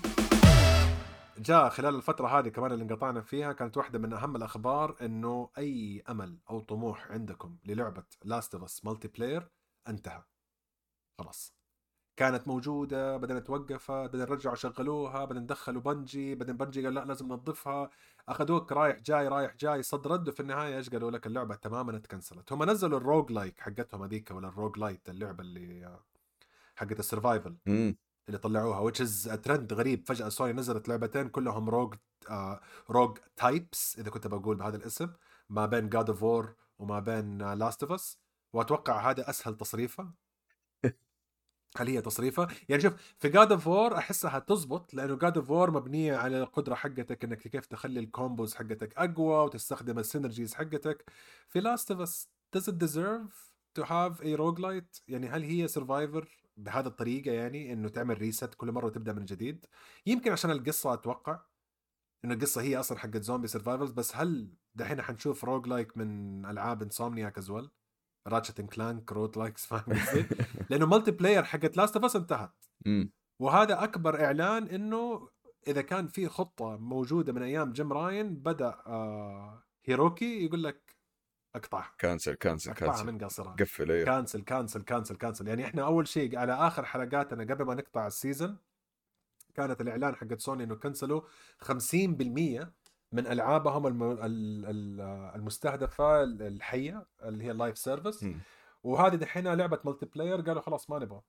[1.38, 6.02] جاء خلال الفترة هذه كمان اللي انقطعنا فيها كانت واحدة من أهم الأخبار إنه أي
[6.08, 9.48] أمل أو طموح عندكم للعبة Last of Us multiplayer
[9.88, 10.22] انتهى.
[11.18, 11.54] خلاص.
[12.16, 17.26] كانت موجودة بعدين توقفت بعدين رجعوا شغلوها بعدين دخلوا Bungie بعدين Bungie قال لا لازم
[17.26, 17.90] ننظفها.
[18.28, 22.52] أخذوك رايح جاي رايح جاي صد رد وفي النهاية إيش قالوا لك؟ اللعبة تماما اتكنسلت.
[22.52, 25.98] هم نزلوا ال roguelike حقتهم هذيك ولا ال roguelite اللعبة اللي
[26.76, 27.56] حقت ال survival.
[28.28, 30.06] اللي طلعوها which is trend غريب.
[30.06, 31.94] فجأة سوني نزلت لعبتين كلهم rogue
[32.90, 35.12] rogue types إذا كنت بقول بهذا الاسم
[35.48, 38.18] ما بين God of War وما بين Last of Us
[38.52, 40.10] وأتوقع هذا أسهل تصريفة.
[41.76, 45.70] هل هي تصريفة؟ يعني شوف في God of War أحسها تزبط لأنه God of War
[45.70, 51.10] مبنية على القدرة حقتك إنك كيف تخلي ال combos حقتك أقوى وتستخدم ال synergies حقتك.
[51.48, 56.28] في Last of Us does it deserve to have a roguelite يعني هل هي survivor
[56.56, 59.66] بهذا الطريقة يعني إنه تعمل reset كل مرة وتبدأ من جديد
[60.06, 61.40] يمكن عشان القصة أتوقع
[62.24, 67.38] إنه القصة هي أصلا حقت zombie survivors بس هل دحين حنشوف roguelike من ألعاب Insomniac
[67.38, 67.70] as well
[68.28, 69.84] Ratchet and Clank roguelikes فاهم؟
[70.70, 72.64] لأنه multiplayer حقت Last of Us انتهت.
[73.40, 75.28] وهذا أكبر إعلان إنه
[75.68, 80.96] إذا كان في خطة موجودة من أيام جيم راين بدأ آه هيروكي يقول لك
[81.54, 83.06] اقطعها cancel cancel اقطعها cancel.
[83.06, 83.52] من قصرها.
[83.60, 84.04] قفل إيه.
[84.04, 85.48] cancel cancel cancel cancel.
[85.48, 88.56] يعني إحنا أول شيء على آخر حلقاتنا قبل ما نقطع ال season
[89.54, 91.20] كانت الإعلان حقت سوني إنه كنسلوا
[91.64, 92.66] 50%
[93.12, 94.02] من ألعابهم الم...
[94.02, 95.00] ال- ال-
[95.36, 98.26] المستهدفة الحية اللي هي ال live service.
[98.82, 101.20] وهذه دحين لعبة multiplayer قالوا خلاص ما نبغى.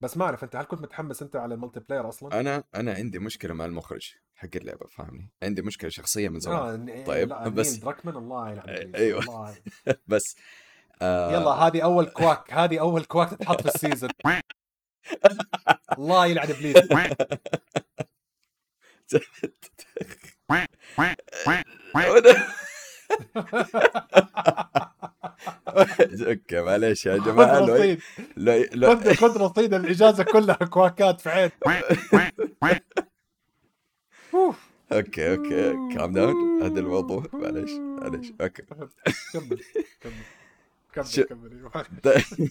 [0.00, 3.18] بس ما أعرف أنت هل كنت متحمس أنت على ال multiplayer أصلا؟ أنا أنا عندي
[3.18, 4.14] مشكلة مع المخرج.
[4.36, 6.88] حق اللعبة فاهمني؟ عندي مشكلة شخصية من زمان.
[6.90, 9.20] آه طيب، لا بس- Druckmann الله يلعن أيوة.
[9.20, 9.54] الله
[10.06, 10.36] بس
[11.02, 11.32] آه.
[11.32, 14.10] يلا هذه أول quack هذه أول quack تتحط في ال season
[15.98, 16.76] الله يلعن إبليس.
[26.26, 28.00] okay معليش يا جماعة لو رصيد.
[28.36, 31.50] لو, خذ رصيد الإجازة كلها كواكات في عين.
[34.92, 37.26] okay okay calm down هذا الموضوع.
[37.32, 38.32] معليش معليش.
[38.40, 38.62] okay.
[38.62, 39.60] كمل
[40.02, 40.14] كمل.
[40.92, 42.50] كمل كمل.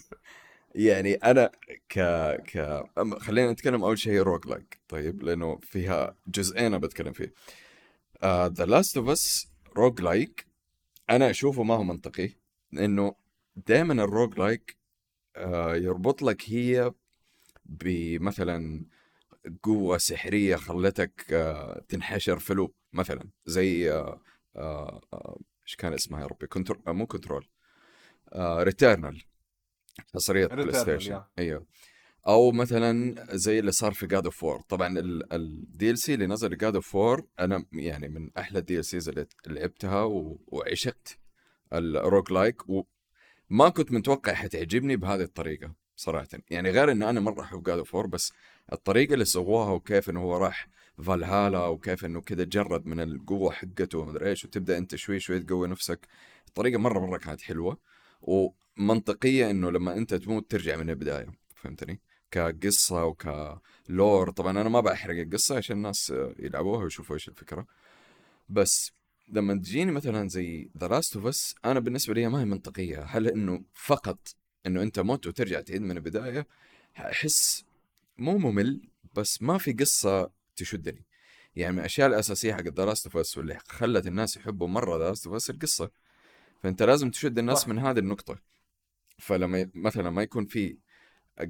[0.74, 1.50] يعني أنا
[1.88, 1.98] ك
[2.42, 2.84] ك
[3.18, 7.32] خلينا نتكلم أول شيء roguelike طيب لأنه فيها جزئين أنا بتكلم فيه.
[8.24, 10.46] The Last of Us roguelike
[11.10, 12.30] أنا أشوفه ما هو منطقي.
[12.72, 13.14] لأنه
[13.66, 14.76] دائما ال roguelike
[15.84, 16.92] يربط لك هي
[17.64, 18.84] بمثلا
[19.62, 24.20] قوة سحرية خلتك آه، تنحشر في loop مثلا زي آه،
[24.56, 27.48] آه، إيش كان اسمها يا ربي؟ Control مو Control
[28.36, 29.22] Returnal
[30.14, 31.22] حصرية PlayStation.
[31.38, 31.66] أيوه.
[32.26, 34.98] أو مثلا زي اللي صار في God of War 4 طبعا
[35.32, 39.26] ال DLC اللي نزل God of War 4 أنا يعني من أحلى ال DLCs اللي
[39.46, 40.02] لعبتها
[40.46, 41.18] وعشقت
[41.72, 45.85] ال roguelike وما كنت متوقع حتعجبني بهذه الطريقة.
[45.96, 46.28] صراحة.
[46.50, 48.32] يعني غير ان أنا مرة أحب God of War 4 بس
[48.72, 50.68] الطريقة اللي سووها وكيف إنه هو راح
[51.02, 55.68] فالهالا وكيف إنه كذا جرد من القوة حقته ومدري إيش وتبدأ أنت شوي شوي تقوي
[55.68, 56.06] نفسك.
[56.48, 57.78] الطريقة مرة مرة كانت حلوة
[58.22, 61.26] ومنطقية إنه لما أنت تموت ترجع من البداية.
[61.54, 67.66] فهمتني؟ كقصة وك lore طبعا أنا ما بحرق القصة عشان الناس يلعبوها ويشوفوا إيش الفكرة.
[68.48, 68.92] بس
[69.28, 73.02] لما تجيني مثلا زي The Last of Us أنا بالنسبة لي ما هي منطقية.
[73.02, 76.46] هل إنه فقط إنه أنت مت وترجع تعيد من البداية
[76.98, 77.64] احس
[78.18, 81.04] مو ممل بس ما في قصة تشدني.
[81.56, 85.08] يعني من الأشياء الأساسية حق The Last of Us واللي خلت الناس يحبوا مرة The
[85.08, 85.90] Last of Us القصة.
[86.62, 87.68] فأنت لازم تشد الناس صح.
[87.68, 88.38] من هذه النقطة.
[89.18, 90.78] فلما مثلا ما يكون في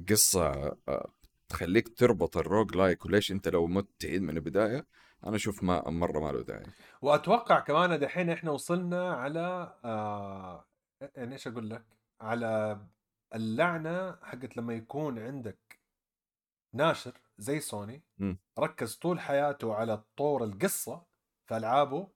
[0.09, 1.11] قصة آه،
[1.49, 4.85] تخليك تربط ال roguelike وليش أنت لو مت تعيد من البداية
[5.25, 6.65] أنا أشوف ما مرة ما له داعي.
[7.01, 10.65] وأتوقع كمان دحين إحنا وصلنا على آه
[11.15, 11.83] يعني إيش أقول لك؟
[12.21, 12.79] على
[13.35, 15.79] اللعنة حقت لما يكون عندك
[16.73, 18.37] ناشر زي سوني مم.
[18.59, 21.05] ركز طول حياته على طور القصة
[21.45, 22.07] في ألعابه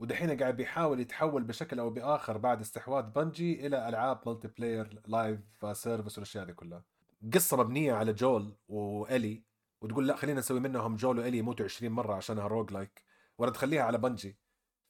[0.00, 5.40] ودحين قاعد بيحاول يتحول بشكل أو بآخر بعد استحواذ Bungie إلى ألعاب multiplayer live
[5.72, 6.84] service والأشياء دي كلها
[7.34, 9.42] قصة مبنية على Joel و Ellie
[9.80, 13.02] وتقول لا خلينا نسوي منهم Joel و Ellie يموتوا 20 مرة عشانها roguelike
[13.38, 14.36] ولا تخليها على Bungie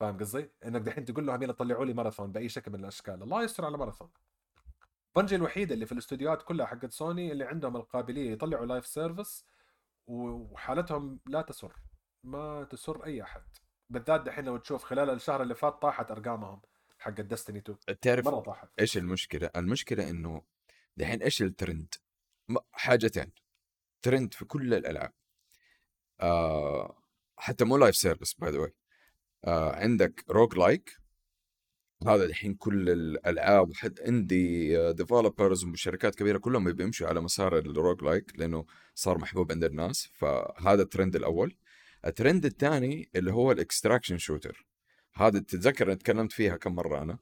[0.01, 3.43] فاهم قصدي؟ إنك دحين تقول لهم يلا طلعوا لي ماراثون بأي شكل من الأشكال الله
[3.43, 4.09] يستر على Marathon
[5.17, 9.45] Bungie الوحيده اللي في الاستوديوهات كلها حقت سوني اللي عندهم القابلية يطلعوا live service
[10.07, 11.77] وحالتهم لا تسر
[12.25, 13.43] ما تسر أي أحد.
[13.91, 16.63] بالذات دحين لو تشوف خلال الشهر اللي فات طاحت أرقامهم
[16.99, 18.69] حق Destiny 2 تعرف مرة طاحت.
[18.81, 20.43] إيش المشكلة؟ المشكلة إنه
[20.97, 21.95] دحين إيش الترند؟
[22.73, 23.33] حاجتين.
[24.03, 25.13] ترند في كل الألعاب.
[26.21, 27.03] آه
[27.37, 28.75] حتى مو live service by the way
[29.75, 31.04] عندك roguelike
[32.07, 38.33] هذا الحين كل الألعاب وحد عندي developers وشركات كبيرة كلهم بيمشوا على مسار ال roguelike
[38.39, 41.57] لأنه صار محبوب عند الناس فهذا الترند الأول.
[42.07, 44.67] الترند الثاني اللي هو ال extraction shooter
[45.15, 47.19] هذا تتذكر أنا تكلمت فيها كم مرة أنا؟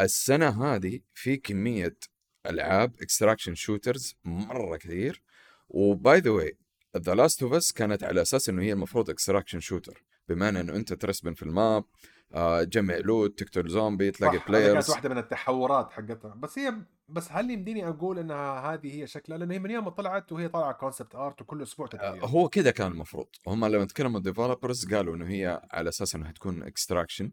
[0.00, 1.96] السنة هذه في كمية
[2.46, 5.22] ألعاب extraction shooters مرة كثير.
[5.68, 6.56] و by the way
[6.96, 10.92] The Last of Us كانت على أساس إنه هي المفروض extraction shooter بمعنى إنه أنت
[10.92, 11.84] ت respawn في ال map
[12.34, 16.34] آه، جمع loot تقتل زومبي تلاقي players كانت واحدة من التحورات حقتها.
[16.34, 16.74] بس هي
[17.08, 20.48] بس هل يمديني أقول إنها هذه هي شكلها؟ لأنه هي من يوم ما طلعت وهي
[20.48, 23.26] طالعة concept art وكل أسبوع تتغير آه هو كذا كان المفروض.
[23.46, 27.32] هم لما تكلموا ال developers قالوا إنه هي على أساس إنها تكون extraction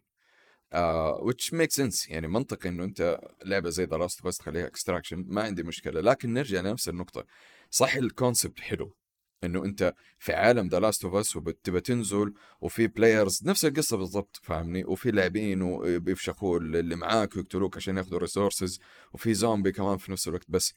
[1.19, 2.11] which makes sense.
[2.11, 6.01] يعني منطقي إنه أنت لعبة زي The Last بس تخليها extraction ما عندي مشكلة.
[6.01, 7.25] لكن نرجع لنفس النقطة.
[7.69, 8.95] صح ال concept حلو.
[9.43, 14.39] إنه أنت في عالم The Last of Us وبتبى تنزل وفي players نفس القصة بالضبط
[14.43, 18.79] فاهمني؟ وفي لاعبين وبيفشخوا اللي معاك ويقتلوك عشان ياخذوا resources
[19.13, 20.45] وفي زومبي كمان في نفس الوقت.
[20.49, 20.73] بس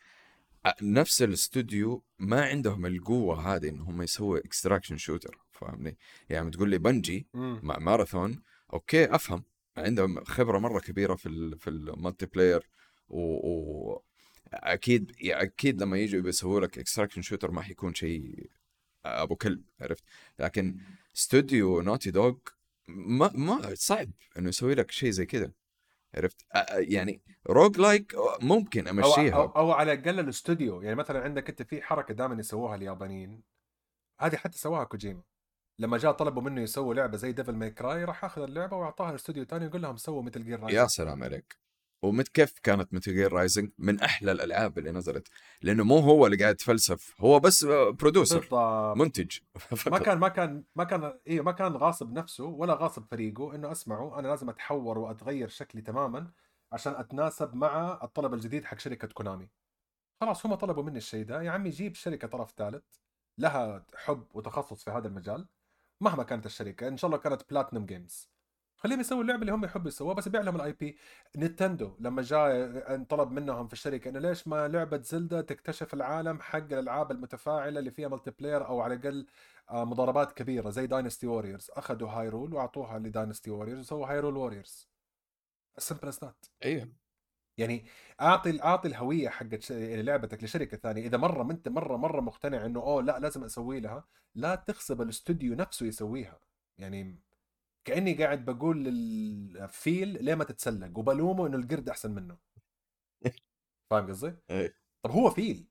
[0.82, 5.98] نفس الاستوديو ما عندهم القوة هذه انهم يسووا extraction shooter فاهمني؟
[6.28, 7.26] يعني تقول لي Bungie
[7.62, 9.44] مع ماراثون okay أفهم.
[9.76, 12.68] عندهم خبرة مرة كبيرة في في ال multiplayer
[13.08, 14.02] و, و
[14.52, 18.50] أكيد أكيد لما يجوا يسووا لك extraction shooter ما حيكون شيء
[19.04, 20.04] أبو كلب عرفت؟
[20.38, 20.76] لكن
[21.16, 22.34] استوديو Naughty Dog
[22.88, 25.52] ما ما صعب إنه يسوي لك شيء زي كذا
[26.14, 31.62] عرفت؟ يعني roguelike ممكن امشيها أو, أو, أو على الأقل الاستوديو يعني مثلا عندك أنت
[31.62, 33.42] في حركة دائما يسووها اليابانيين
[34.20, 35.22] هذه حتى سواها كوجيما
[35.78, 39.44] لما جاء طلبوا منه يسووا لعبة زي Devil May Cry راح أخذ اللعبة وأعطاها لاستوديو
[39.44, 41.56] ثاني يقول لهم سووا Metal Gear يا سلام عليك.
[42.02, 45.28] ومت كيف كانت Metal Gear Rising من أحلى الألعاب اللي نزلت
[45.62, 48.96] لأنه مو هو اللي قاعد يتفلسف هو بس producer بالضبط.
[48.96, 49.38] منتج.
[49.92, 53.72] ما كان ما كان ما كان إيه ما كان غاصب نفسه ولا غاصب فريقه إنه
[53.72, 56.30] اسمعوا أنا لازم أتحور وأتغير شكلي تماما
[56.72, 59.48] عشان أتناسب مع الطلب الجديد حق شركة كونامي
[60.20, 62.84] خلاص هم طلبوا مني الشيء ده يا عمي جيب شركة طرف ثالث
[63.38, 65.48] لها حب وتخصص في هذا المجال
[66.00, 68.31] مهما كانت الشركة إن شاء الله كانت Platinum Games
[68.82, 70.96] خليهم يسووا اللعبة اللي هم يحبوا يسووها بس يبيع لهم ال IP
[71.36, 72.50] نينتندو لما جاء
[72.94, 77.90] انطلب منهم في الشركة إنه ليش ما لعبة Zelda تكتشف العالم حق الألعاب المتفاعلة اللي
[77.90, 79.26] فيها multiplayer أو على الأقل
[79.70, 84.88] آه، مضاربات كبيرة زي Dynasty Warriors أخذوا Hyrule وأعطوها ل Dynasty Warriors وسووا Hyrule Warriors
[85.78, 86.88] simple as that أيوه
[87.58, 87.86] يعني
[88.20, 91.06] أعطي أعطي الهوية حقت يعني لعبتك لشركة ثانية.
[91.06, 95.54] إذا مرة أنت مرة مرة مقتنع إنه أوه لا لازم أسوي لها لا تغصب الاستوديو
[95.54, 96.40] نفسه يسويها.
[96.78, 97.18] يعني
[97.84, 102.38] كأني قاعد بقول للفيل ليه ما تتسلق؟ وبلومه إنه القرد أحسن منه.
[103.90, 104.76] فاهم قصدي؟ إيه.
[105.02, 105.66] طب هو فيل.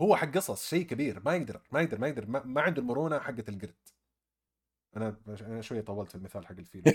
[0.00, 1.20] هو حق قصص شيء كبير.
[1.24, 3.88] ما يقدر ما يقدر ما يقدر ما, ما عنده المرونة حقت القرد.
[4.96, 6.82] أنا أنا شوية طولت في المثال حق الفيل.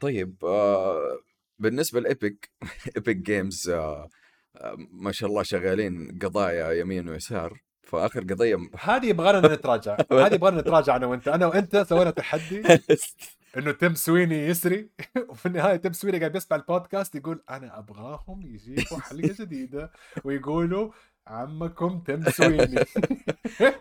[0.00, 1.18] طيب آه
[1.58, 2.50] بالنسبة ل Epic
[2.96, 4.08] Epic Games آه
[4.56, 7.62] آه ما شاء الله شغالين قضايا يمين ويسار.
[7.86, 8.58] فاخر قضية.
[8.80, 9.96] هذه يبغانا نتراجع.
[10.12, 11.28] هذه يبغانا نتراجع أنا وأنت.
[11.28, 12.62] أنا وأنت سوينا تحدي
[13.56, 14.90] إنه تم سويني يسري.
[15.28, 19.92] وفي النهاية تم سويني قاعد بيسمع البودكاست يقول أنا أبغاهم يجيبوا حلقة جديدة
[20.24, 20.90] ويقولوا
[21.26, 22.84] عمكم تم سويني.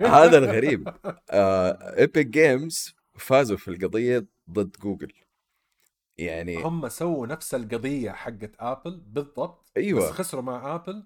[0.02, 0.94] هذا الغريب.
[1.32, 5.14] Epic Games فازوا في القضية ضد جوجل.
[6.18, 10.00] يعني هم سووا نفس القضية حقت ابل بالضبط أيوه.
[10.00, 11.04] بس خسروا مع ابل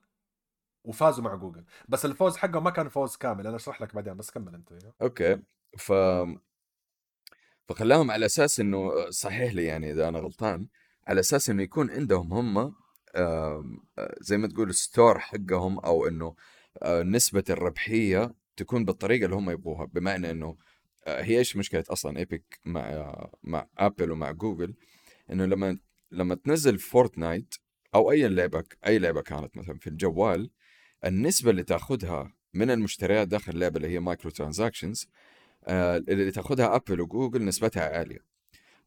[0.87, 1.65] وفازوا مع جوجل.
[1.89, 5.37] بس الفوز حقهم ما كان فوز كامل أنا أشرح لك بعدين بس كمل أنت okay.
[5.77, 5.93] ف
[7.67, 10.67] فخلاهم على أساس إنه صحيح لي يعني إذا أنا غلطان
[11.07, 12.75] على أساس إنه يكون عندهم هم
[14.19, 16.35] زي ما تقول store حقهم أو إنه
[16.85, 19.85] نسبة الربحية تكون بالطريقة اللي هم يبغوها.
[19.85, 20.57] بمعنى إنه
[21.07, 24.73] هي إيش مشكلة أصلا Epic مع مع ابل ومع جوجل؟
[25.31, 25.79] إنه لما
[26.11, 27.55] لما تنزل Fortnite
[27.95, 30.49] أو أي لعبة أي لعبة كانت مثلا في الجوال
[31.05, 35.07] النسبة اللي تاخذها من المشتريات داخل اللعبة اللي هي microtransactions
[35.65, 38.25] آه اللي تاخذها ابل وجوجل نسبتها عالية.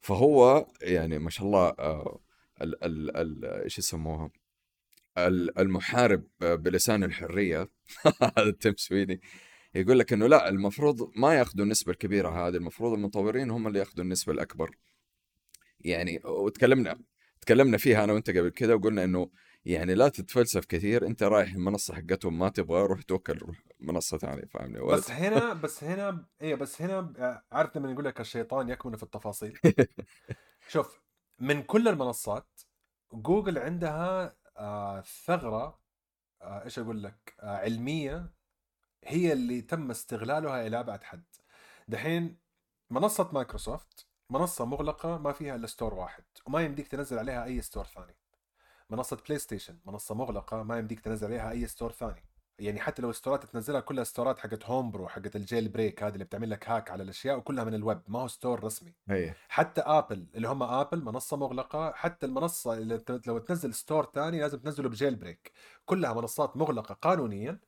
[0.01, 2.19] فهو يعني ما شاء الله آه
[2.61, 4.29] ال ال ال إيش يسموها؟
[5.59, 7.69] المحارب بلسان الحرية.
[8.37, 9.21] هذا تيم سويني
[9.75, 14.03] يقول لك إنه لا المفروض ما ياخذوا النسبة الكبيرة هذه المفروض المطورين هم اللي ياخذوا
[14.03, 14.77] النسبة الأكبر.
[15.79, 16.99] يعني وتكلمنا
[17.41, 19.29] تكلمنا فيها أنا وأنت قبل كذا وقلنا إنه
[19.65, 24.45] يعني لا تتفلسف كثير أنت رايح المنصة حقتهم ما تبغى روح توكل روح منصة ثانية
[24.45, 29.03] فاهمني؟ بس هنا بس هنا إيه بس هنا عارف لما يقول لك الشيطان يكمن في
[29.03, 29.59] التفاصيل.
[30.71, 31.01] شوف
[31.39, 32.61] من كل المنصات
[33.13, 35.79] جوجل عندها آه ثغرة
[36.41, 38.33] آه إيش أقول لك؟ آه علمية
[39.03, 41.23] هي اللي تم استغلالها إلى أبعد حد.
[41.87, 42.37] دحين
[42.89, 47.85] منصة مايكروسوفت منصة مغلقة ما فيها إلا store واحد وما يمديك تنزل عليها أي store
[47.85, 48.20] ثاني.
[48.91, 52.23] منصة بلاي ستيشن منصة مغلقة ما يمديك تنزل عليها أي store ثاني.
[52.59, 56.49] يعني حتى لو الستورات تنزلها كلها ستورات حقت homebrew حقت ال jailbreak هذه اللي بتعمل
[56.49, 58.93] لك hack على الأشياء وكلها من الويب ما هو store رسمي.
[59.09, 64.39] هي حتى ابل اللي هم ابل منصة مغلقة حتى المنصة اللي لو تنزل store ثاني
[64.39, 65.51] لازم تنزله بجيلبريك
[65.85, 67.59] كلها منصات مغلقة قانونيا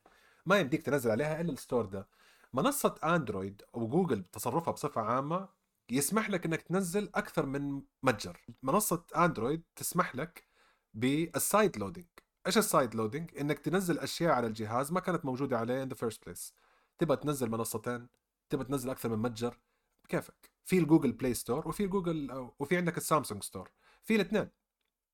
[0.46, 2.08] ما يمديك تنزل عليها إلا ال store ده.
[2.52, 5.48] منصة اندرويد وجوجل تصرفها بصفة عامة
[5.90, 8.40] يسمح لك إنك تنزل أكثر من متجر.
[8.62, 10.53] منصة اندرويد تسمح لك
[10.94, 12.06] بال side loading
[12.46, 15.94] إيش ال side loading إنك تنزل أشياء على الجهاز ما كانت موجودة عليه in the
[15.94, 16.54] first place
[16.98, 18.08] تبغى تنزل منصتين
[18.50, 19.58] تبغى تنزل أكثر من متجر.
[20.04, 20.50] بكيفك.
[20.64, 23.70] في الجوجل بلاي store وفي الجوجل وفي عندك السامسونج store
[24.02, 24.48] في الاثنين.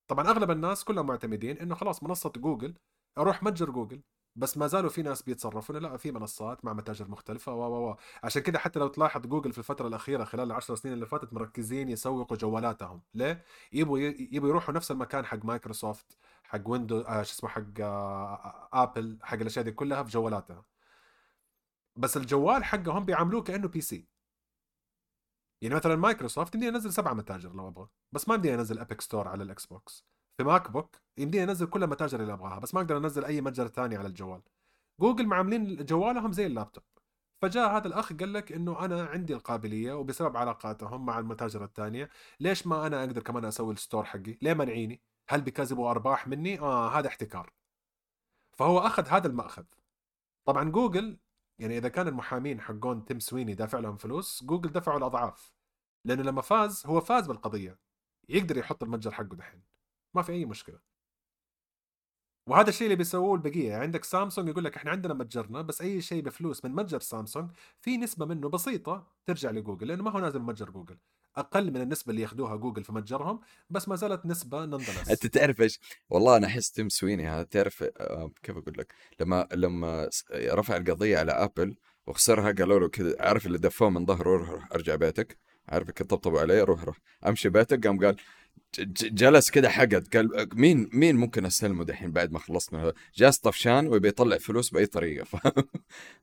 [0.09, 2.75] طبعا أغلب الناس كلهم معتمدين إنه خلاص منصة جوجل
[3.19, 4.03] أروح متجر جوجل
[4.37, 7.97] بس ما زالوا في ناس بيتصرفوا لا في منصات مع متاجر مختلفة و و و.
[8.23, 11.89] عشان كده حتى لو تلاحظ جوجل في الفترة الأخيرة خلال العشر سنين اللي فاتت مركزين
[11.89, 13.03] يسوقوا جوالاتهم.
[13.15, 18.69] ليه؟ يبوا يبوا يروحوا نفس المكان حق مايكروسوفت حق ويندوز آه شو اسمه حق آه
[18.73, 20.65] آبل حق الأشياء دي كلها في جوالاتها
[21.97, 24.09] بس الجوال حقهم بيعاملوه كأنه PC.
[25.63, 29.29] يعني مثلا مايكروسوفت يمديني أنزل سبعة متاجر لو أبغى بس ما يمديني أنزل ايبك store
[29.29, 30.07] على الإكس بوكس.
[30.39, 33.69] في ماك بوك يمديني أنزل كل المتاجر اللي أبغاها بس ما أقدر أنزل أي متجر
[33.69, 34.43] ثاني على الجوال.
[35.01, 36.85] جوجل معاملين جوالهم زي اللابتوب.
[37.43, 42.67] فجاء هذا الأخ قال لك إنه أنا عندي القابلية وبسبب علاقاتهم مع المتاجر الثانية ليش
[42.67, 46.61] ما أنا أقدر كمان أسوي ال store حقي؟ ليه منعيني؟ هل because يبغوا أرباح مني؟
[46.61, 47.53] آه هذا احتكار.
[48.59, 49.65] فهو أخذ هذا المأخذ.
[50.45, 51.19] طبعا جوجل
[51.59, 55.55] يعني إذا كان المحامين حقون تيم سويني دافع لهم فلوس جوجل دفعوا الأضعاف.
[56.05, 57.79] لأنه لما فاز هو فاز بالقضية.
[58.29, 59.70] يقدر يحط المتجر حقه دحين.
[60.15, 60.79] ما في أي مشكلة.
[62.47, 66.01] وهذا الشيء اللي بيسووه البقية يعني عندك سامسونج يقول لك إحنا عندنا متجرنا بس أي
[66.01, 70.39] شيء بفلوس من متجر سامسونج في نسبة منه بسيطة ترجع لجوجل لأنه ما هو نازل
[70.41, 70.99] متجر جوجل.
[71.37, 75.61] أقل من النسبة اللي ياخذوها جوجل في متجرهم بس ما زالت نسبة أنت نندلس تعرف
[75.61, 80.77] إيش؟ والله أنا أحس تيم سويني هذا تعرف آه، كيف أقول لك؟ لما لما رفع
[80.77, 85.39] القضية على ابل وخسرها قالوا له كذا عارف اللي دفوه من ظهره روح أرجع بيتك.
[85.69, 86.99] عارف كذا طبطبوا عليه روح روح.
[87.27, 88.17] أمشي بيتك قام قال
[88.79, 92.41] جلس كذا حقد قال مين مين ممكن أستلمه دحين بعد ما
[92.73, 95.25] هذا جالس طفشان ويبي يطلع فلوس بأي طريقة.
[95.25, 95.37] ف...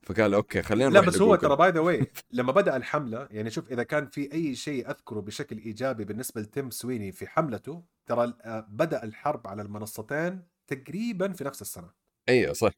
[0.02, 1.34] فقال okay خلينا لا بس هو.
[1.34, 5.20] ترى باي ذا واي لما بدأ الحملة يعني شوف إذا كان في أي شيء أذكره
[5.20, 11.44] بشكل إيجابي بالنسبة لتيم سويني في حملته ترى آه، بدأ الحرب على المنصتين تقريبا في
[11.44, 11.90] نفس السنة.
[12.28, 12.70] أيوه صح.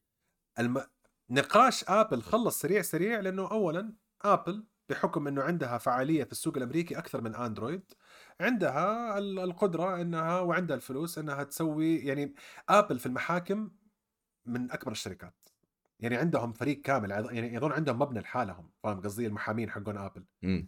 [0.58, 0.82] الم...
[1.30, 6.98] نقاش آبل خلص سريع سريع لأنه اولا آبل بحكم إنه عندها فعالية في السوق الأمريكي
[6.98, 7.92] أكثر من اندرويد
[8.40, 12.34] عندها ال- القدرة إنها وعندها الفلوس إنها تسوي يعني
[12.68, 13.70] آبل في المحاكم
[14.46, 15.34] من أكبر الشركات.
[16.00, 18.70] يعني عندهم فريق كامل يعني يظن عندهم مبنى لحالهم.
[18.82, 20.24] فاهم قصدي؟ المحامين حقون آبل.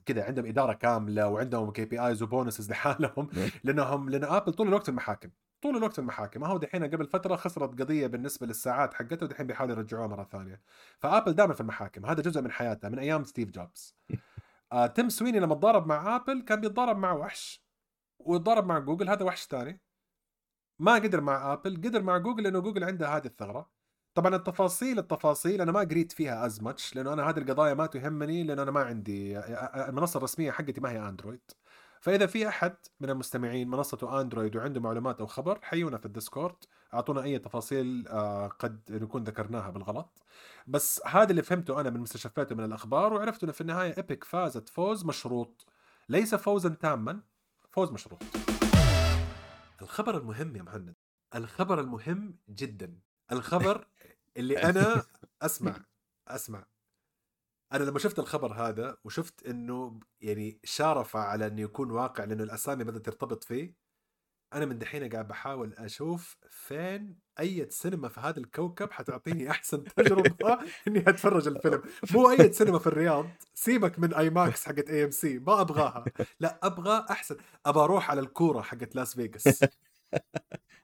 [0.07, 3.29] كذا عندهم إدارة كاملة وعندهم KPIs و bonuses لحالهم.
[3.65, 5.31] لأنهم لأن آبل طول الوقت في المحاكم.
[5.63, 6.41] طول الوقت في المحاكم.
[6.41, 10.61] ما هو دحين قبل فترة خسرت قضية بالنسبة للساعات حقتها ودحين بيحاولوا يرجعوها مرة ثانية.
[10.99, 12.07] فآبل دائما في المحاكم.
[12.07, 13.97] هذا جزء من حياتها من أيام ستيف جوبز.
[14.73, 17.62] آه تيم سويني لما تضارب مع آبل كان بيتضارب مع وحش.
[18.27, 19.81] ويتضارب مع جوجل هذا وحش ثاني.
[20.79, 23.71] ما قدر مع آبل قدر مع جوجل لأنه جوجل عندها هذه الثغرة.
[24.15, 28.43] طبعا التفاصيل التفاصيل أنا ما قريت فيها as much لأنه أنا هذه القضايا ما تهمني
[28.45, 29.39] لأنه أنا ما عندي
[29.89, 31.41] المنصة الرسمية حقتي ما هي اندرويد
[32.01, 36.57] فإذا في أحد من المستمعين منصته اندرويد وعنده معلومات أو خبر حيونا في الديسكورد
[36.95, 40.23] أعطونا أي تفاصيل آه، قد نكون ذكرناها بالغلط.
[40.67, 44.69] بس هذا اللي فهمته أنا من مستشفياته من الأخبار وعرفت إنه في النهاية ايبك فازت
[44.69, 45.67] فوز مشروط.
[46.09, 47.21] ليس فوزا تاما
[47.73, 48.23] فوز مشروط
[49.83, 50.95] الخبر المهم يا مهند
[51.35, 53.01] الخبر المهم جدا.
[53.33, 53.87] الخبر
[54.37, 55.05] اللي أنا
[55.43, 55.85] أسمع
[56.29, 56.67] أسمع.
[57.73, 62.85] أنا لما شفت الخبر هذا وشفت إنه يعني شارف على إنه يكون واقع لأنه الأسامي
[62.85, 63.75] بدات ترتبط فيه
[64.55, 70.59] أنا من دحين قاعد بحاول أشوف فين أي سينما في هذا الكوكب حتعطيني أحسن تجربة
[70.89, 71.83] إني أتفرج الفيلم.
[72.11, 76.05] مو أي سينما في الرياض سيبك من اي ماكس حقت اي ام سي ما أبغاها.
[76.41, 77.37] لا أبغى أحسن.
[77.67, 79.65] أبى أروح على الكورة حقت لاس فيغاس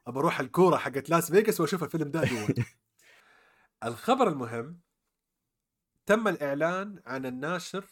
[0.07, 2.47] أبى أروح الكورة حقت لاس فيغاس وأشوف الفيلم ده جوا
[3.83, 4.79] الخبر المهم
[6.05, 7.85] تم الإعلان عن الناشر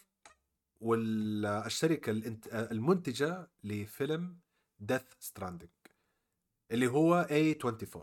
[0.81, 2.11] والشركة
[2.53, 4.37] المنتجة لفيلم
[4.79, 5.69] ديث ستراندنج
[6.71, 7.99] اللي هو A24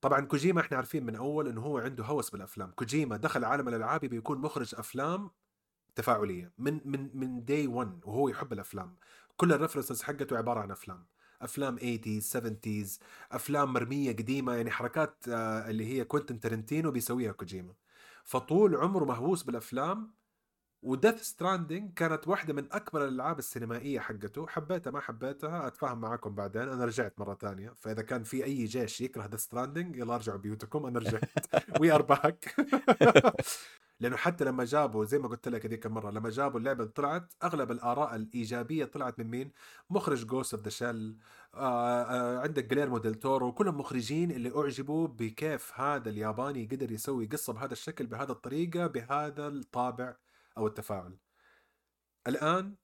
[0.00, 2.70] طبعا كوجيما إحنا عارفين من أول إنه هو عنده هوس بالأفلام.
[2.70, 5.30] كوجيما دخل عالم الألعاب بيكون مخرج أفلام
[5.94, 8.96] تفاعلية من من من day 1 وهو يحب الأفلام.
[9.36, 11.06] كل ال references حقته عبارة عن أفلام.
[11.42, 13.00] أفلام 80s 70s
[13.32, 17.74] أفلام مرمية قديمة يعني حركات آه، اللي هي كوينتن ترنتينو بيسويها كوجيما.
[18.24, 20.14] فطول عمره مهووس بالأفلام
[20.82, 24.46] وديث ستراندنج كانت واحدة من أكبر الألعاب السينمائية حقته.
[24.46, 26.62] حبيتها ما حبيتها أتفاهم معاكم بعدين.
[26.62, 27.72] أنا رجعت مرة ثانية.
[27.76, 30.86] فإذا كان في أي جيش يكره ديث ستراندنج يلا أرجعوا بيوتكم.
[30.86, 31.30] أنا رجعت.
[31.80, 32.54] we are back
[34.00, 37.32] لأنه حتى لما جابوا زي ما قلت لك هذيك المرة لما جابوا اللعبة اللي طلعت
[37.44, 39.52] أغلب الآراء الإيجابية طلعت من مين؟
[39.90, 41.16] مخرج Ghost of the Shell
[42.44, 47.72] عندك جليرمو ديل تورو كلهم مخرجين اللي أعجبوا بكيف هذا الياباني قدر يسوي قصة بهذا
[47.72, 50.16] الشكل بهذا الطريقة بهذا الطابع.
[50.60, 51.18] أو التفاعل.
[52.26, 52.76] الآن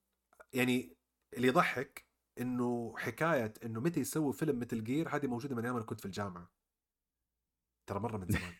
[0.52, 0.96] يعني
[1.34, 2.06] اللي يضحك
[2.40, 6.06] إنه حكاية إنه متى يسووا فيلم ميتل جير هذه موجودة من أيام أنا كنت في
[6.06, 6.50] الجامعة.
[7.86, 8.54] ترى مرة من زمان.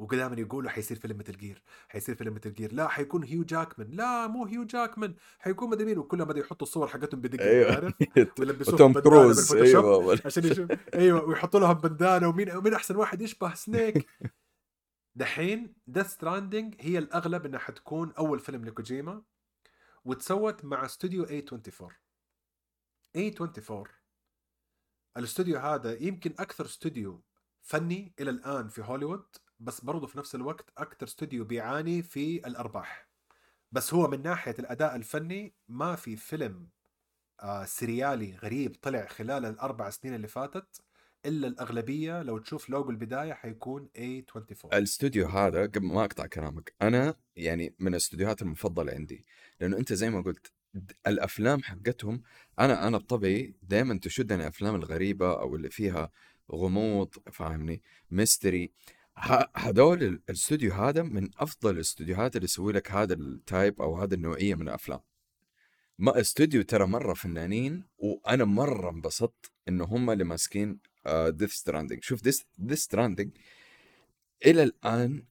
[0.00, 4.26] ودائما يقولوا حيصير فيلم ميتل جير حيصير فيلم ميتل جير لا حيكون هيو جاكمان لا
[4.26, 5.98] مو هيو جاكمان حيكون مدري مين.
[5.98, 7.74] وكلهم بدأوا يحطوا الصور حقتهم بدقة أيوه.
[7.74, 7.94] عارف؟
[8.40, 9.54] ويلبسوهم توم كروز.
[9.56, 10.70] أيوه عشان يشوف.
[10.94, 12.28] أيوه ويحطوا لهم بندانة.
[12.28, 14.06] ومين ومين أحسن واحد يشبه سنيك
[15.20, 19.22] دحين Death Stranding هي الأغلب إنها حتكون أول فيلم لكوجيما
[20.04, 21.92] وتسوت مع استوديو A24
[23.18, 23.88] A24
[25.16, 27.22] الاستوديو هذا يمكن أكثر استوديو
[27.62, 29.26] فني إلى الآن في هوليوود
[29.58, 33.08] بس برضه في نفس الوقت أكثر استوديو بيعاني في الأرباح.
[33.72, 36.68] بس هو من ناحية الأداء الفني ما في فيلم
[37.40, 40.82] آه سريالي غريب طلع خلال الأربع سنين اللي فاتت.
[41.26, 47.14] إلا الأغلبية لو تشوف لوجو البداية حيكون A24 الاستوديو هذا قبل ما أقطع كلامك أنا
[47.36, 49.24] يعني من الاستوديوهات المفضلة عندي
[49.60, 50.52] لأنه أنت زي ما قلت
[51.06, 52.22] الأفلام حقتهم
[52.58, 56.10] أنا أنا بطبعي دائما تشدني الافلام الغريبة أو اللي فيها
[56.52, 58.72] غموض فاهمني؟ mystery.
[59.56, 64.54] هذول الاستوديو هذا من أفضل الاستوديوهات اللي يسوي لك هذا ال type أو هذا النوعية
[64.54, 65.00] من الأفلام.
[65.98, 70.78] ما استوديو ترى مرة فنانين وأنا مرة انبسطت إنه هم اللي ماسكين
[71.28, 72.42] Death Stranding شوف Death
[72.72, 73.30] Stranding
[74.46, 75.24] إلى الآن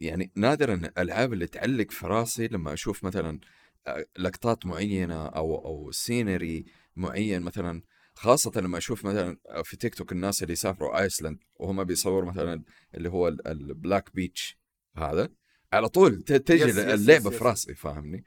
[0.00, 3.40] يعني نادرا الألعاب اللي تعلق في راسي لما أشوف مثلا
[3.86, 6.64] آه، لقطات معينة أو أو scenery
[6.96, 7.82] معين مثلا.
[8.14, 12.62] خاصة لما أشوف مثلا في تيك توك الناس اللي يسافروا ايسلند وهم بيصوروا مثلا
[12.94, 14.58] اللي هو ال black beach
[14.96, 15.28] هذا
[15.72, 16.64] على طول تجي
[16.94, 18.24] اللعبة في راسي فاهمني؟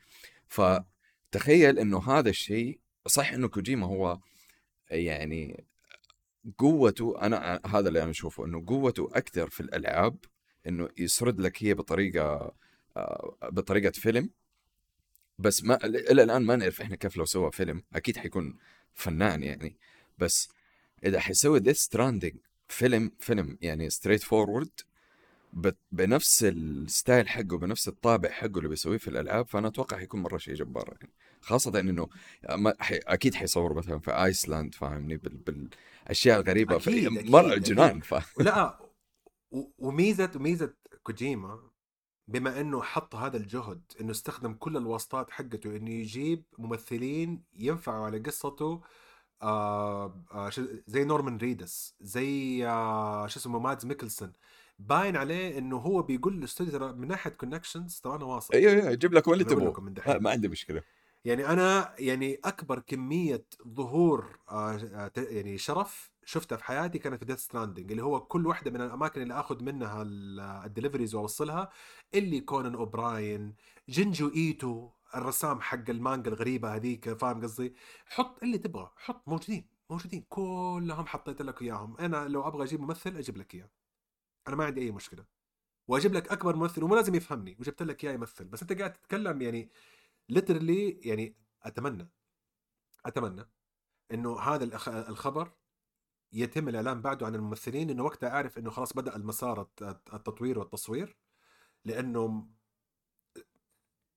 [0.47, 4.19] فتخيل إنه هذا الشيء صح إنه كوجيما هو
[4.89, 5.65] يعني
[6.57, 10.17] قوته أنا هذا اللي أنا أشوفه إنه قوته أكثر في الألعاب
[10.67, 12.53] إنه يسرد لك هي بطريقة
[12.97, 14.29] آه، بطريقة فيلم.
[15.39, 18.57] بس ما إلى الآن ما نعرف إحنا كيف لو سوى فيلم أكيد حيكون
[18.93, 19.77] فنان يعني.
[20.17, 20.49] بس
[21.05, 22.35] إذا حيسوي Death Stranding
[22.67, 24.69] فيلم فيلم يعني straightforward
[25.91, 30.37] بنفس ال style حقه بنفس الطابع حقه اللي بيسويه في الألعاب فأنا أتوقع حيكون مرة
[30.37, 31.13] شيء جبار يعني.
[31.45, 32.09] خاصه إنه
[33.07, 35.37] أكيد حيصور مثلا في آيسلاند فاهمني؟ بال...
[35.37, 38.39] بالأشياء الغريبة أكيد مرة جنان ف...
[38.41, 38.79] لا
[39.79, 40.73] وميزة وميزه
[41.03, 41.59] كوجيما
[42.27, 48.19] بما إنه حط هذا الجهد إنه استخدم كل الواسطات حقته إنه يجيب ممثلين ينفعوا على
[48.19, 48.81] قصته
[49.41, 50.51] آه آه
[50.87, 54.33] زي نورمان ريدس زي آه شو اسمه مادز ميكلسون.
[54.79, 58.91] باين عليه إنه هو بيقول للاستوديو ترى من ناحية connections ترى أنا واصل أيوه أيوه
[58.91, 60.81] يجيب لك اللي تبغاه ما عندي مشكلة.
[61.25, 67.39] يعني أنا يعني أكبر كمية ظهور آه يعني شرف شفتها في حياتي كانت في Death
[67.39, 70.03] Stranding اللي هو كل واحدة من الأماكن اللي آخذ منها
[70.65, 71.69] ال deliveries وأوصلها
[72.13, 73.55] اللي كونان أوبراين
[73.89, 80.25] جينجو إيتو الرسام حق المانجا الغريبة هذيك فاهم قصدي؟ حط اللي تبغى حط موجودين موجودين
[80.29, 81.97] كلهم حطيت لك إياهم.
[81.97, 83.69] أنا لو أبغى أجيب ممثل أجيب لك إياه.
[84.47, 85.25] أنا ما عندي أي مشكلة.
[85.87, 88.45] وأجيب لك أكبر ممثل ومو لازم يفهمني وجبت لك إياه يمثل.
[88.45, 89.69] بس أنت قاعد تتكلم يعني
[90.29, 92.09] literally يعني أتمنى
[93.05, 93.49] أتمنى
[94.11, 94.63] إنه هذا
[95.09, 95.51] الخبر
[96.33, 99.69] يتم الإعلان بعده عن الممثلين إنه وقتها أعرف إنه خلاص بدأ المسار
[100.13, 101.17] التطوير والتصوير
[101.85, 102.47] لأنه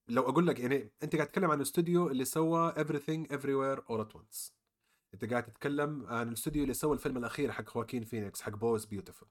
[0.09, 4.19] لو أقول لك يعني أنت قاعد تتكلم عن الاستوديو اللي سوى everything everywhere all at
[4.19, 4.53] once.
[5.15, 9.29] أنت قاعد تتكلم عن الاستوديو اللي سوى الفيلم الأخير حق خواكين فينيكس حق Beau's beautiful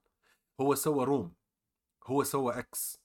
[0.61, 1.33] هو سوى Room
[2.03, 2.99] هو سوى X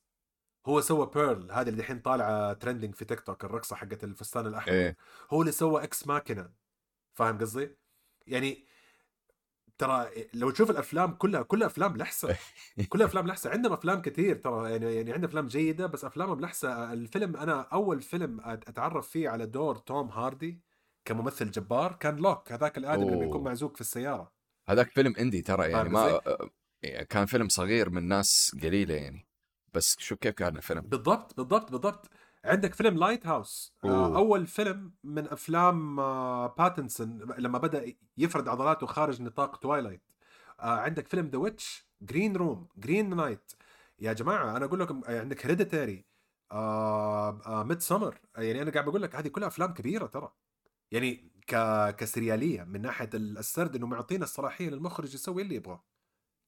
[0.66, 4.72] هو سوى Pearl هذه اللي الحين طالعة trending في تيك توك الرقصة حقت الفستان الأحمر.
[4.72, 4.96] إيه.
[5.30, 6.51] هو اللي سوى Ex Machina
[7.14, 7.76] فاهم قصدي؟
[8.26, 8.64] يعني
[9.78, 12.36] ترى لو تشوف الأفلام كلها كلها أفلام لحسة.
[12.88, 13.50] كلها أفلام لحسة.
[13.50, 16.92] عندهم أفلام كثير ترى يعني يعني عندنا أفلام جيدة بس أفلامهم لحسة.
[16.92, 20.60] الفيلم أنا أول فيلم أتعرف فيه على دور توم هاردي
[21.04, 22.53] كممثل جبار كان Locke.
[22.52, 24.32] هذاك الادمي اللي بيكون معزوق في السيارة.
[24.66, 26.20] هذاك فيلم indie ترى يعني ما
[26.82, 29.32] يعني كان فيلم صغير من ناس قليلة يعني.
[29.75, 30.81] بس شوف كيف كان الفيلم.
[30.81, 32.11] بالضبط بالضبط بالضبط.
[32.45, 39.23] عندك فيلم Lighthouse آه أول فيلم من أفلام آه باتنسون لما بدأ يفرد عضلاته خارج
[39.23, 40.03] نطاق Twilight
[40.61, 43.53] آه عندك فيلم The Witch Green Room Green Knight
[43.99, 46.05] يا جماعة أنا أقول لكم عندك Hereditary
[46.53, 50.33] آه آه Midsommar يعني أنا قاعد بقول لك هذه كلها أفلام كبيرة ترى.
[50.91, 51.57] يعني ك...
[51.97, 55.85] كسريالية من ناحية السرد إنه معطينا الصلاحية للمخرج يسوي اللي يبغاه.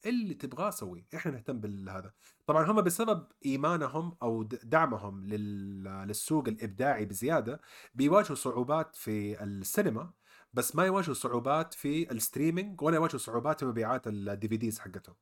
[0.06, 2.12] اللي تبغاه سوي إحنا نهتم بالهذا.
[2.46, 5.84] طبعا هم بسبب إيمانهم أو دعمهم لل...
[5.84, 7.60] للسوق الإبداعي بزيادة
[7.94, 10.12] بيواجهوا صعوبات في السينما
[10.52, 15.16] بس ما يواجهوا صعوبات في ال streaming ولا يواجهوا صعوبات في مبيعات ال DVDs حقتهم.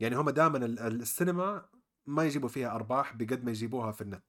[0.00, 1.68] يعني هم دائما السينما
[2.06, 4.24] ما يجيبوا فيها أرباح بقد ما يجيبوها في النت.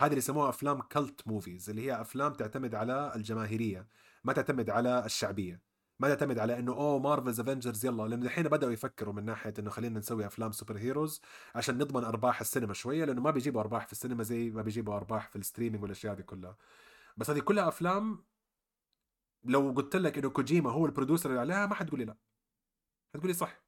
[0.00, 3.88] هذه اللي يسموها أفلام cult movies اللي هي أفلام تعتمد على الجماهيرية
[4.24, 5.71] ما تعتمد على الشعبية.
[6.02, 9.70] ما تعتمد على إنه أوه Marvel's Avengers يلا لأنه الحين بدأوا يفكروا من ناحية إنه
[9.70, 11.20] خلينا نسوي أفلام superheroes
[11.54, 15.28] عشان نضمن أرباح السينما شوية لأنه ما بيجيبوا أرباح في السينما زي ما بيجيبوا أرباح
[15.28, 16.56] في ال streaming والأشياء هذه كلها.
[17.16, 18.24] بس هذه كلها أفلام
[19.44, 22.16] لو قلت لك إنه كوجيما هو ال producer اللي عليها ما حتقولي لا.
[23.14, 23.62] حتقولي صح.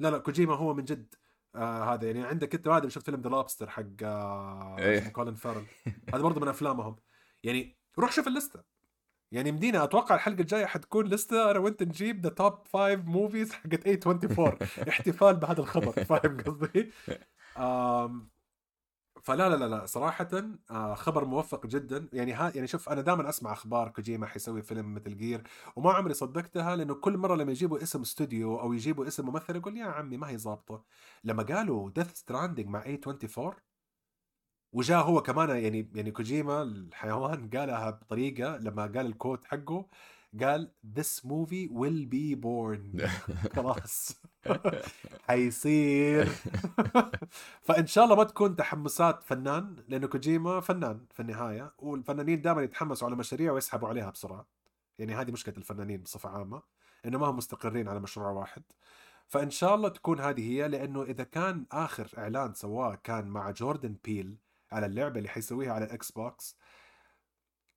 [0.00, 1.14] لا لا كوجيما هو من جد
[1.54, 5.08] آه هذا يعني عندك أنت ما شفت فيلم The Lobster حق آه إيه.
[5.08, 5.66] كولين فاريل
[6.14, 6.96] هذا برضه من أفلامهم.
[7.42, 8.79] يعني روح شوف ال list ه
[9.32, 13.52] يعني مدينة أتوقع الحلقة الجاية حتكون list ه أنا وانت نجيب the top 5 movies
[13.52, 14.58] حقت A24
[14.88, 16.92] احتفال بهذا الخبر فاهم قصدي؟
[19.22, 20.28] فلا لا لا لا صراحة
[20.70, 22.08] آه، خبر موفق جدا.
[22.12, 25.42] يعني ها يعني شوف أنا دائما أسمع أخبار كوجيما حيسوي فيلم ميتل جير
[25.76, 29.76] وما عمري صدقتها لأنه كل مرة لما يجيبوا اسم استوديو أو يجيبوا اسم ممثل يقول
[29.76, 30.84] يا عمي ما هي ظابطة.
[31.24, 33.54] لما قالوا ديث ستراندنج مع A24
[34.72, 39.86] وجاء هو كمان يعني يعني كوجيما الحيوان قالها بطريقة لما قال ال quote حقه
[40.40, 43.06] قال this movie will be born.
[43.56, 44.20] خلاص.
[45.28, 46.28] حيصير.
[47.62, 53.08] فإن شاء الله ما تكون تحمسات فنان لأنه كوجيما فنان في النهاية والفنانين دائما يتحمسوا
[53.08, 54.46] على مشاريع ويسحبوا عليها بسرعة.
[54.98, 56.62] يعني هذه مشكلة الفنانين بصفة عامة
[57.06, 58.62] إنه ما هم مستقرين على مشروع واحد.
[59.26, 63.96] فإن شاء الله تكون هذه هي لأنه إذا كان آخر إعلان سواه كان مع جوردن
[64.04, 64.36] بيل
[64.72, 66.56] على اللعبة اللي حيسويها على الاكس بوكس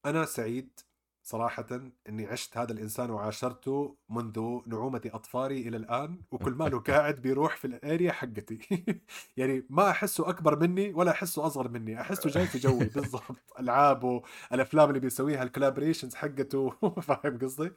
[0.06, 0.80] أنا سعيد
[1.24, 1.66] صراحة
[2.10, 7.66] إني عشت هذا الإنسان وعاشرته منذ نعومة أظفاري إلى الآن وكل ماله قاعد بيروح في
[7.68, 8.60] ال area حقتي.
[9.38, 13.38] يعني ما أحسه أكبر مني ولا أحسه أصغر مني أحسه جاي في جوي بالضبط.
[13.60, 14.22] ألعابه
[14.54, 16.70] الأفلام اللي بيسويها ال collaborations حقته.
[17.02, 17.72] فاهم قصدي؟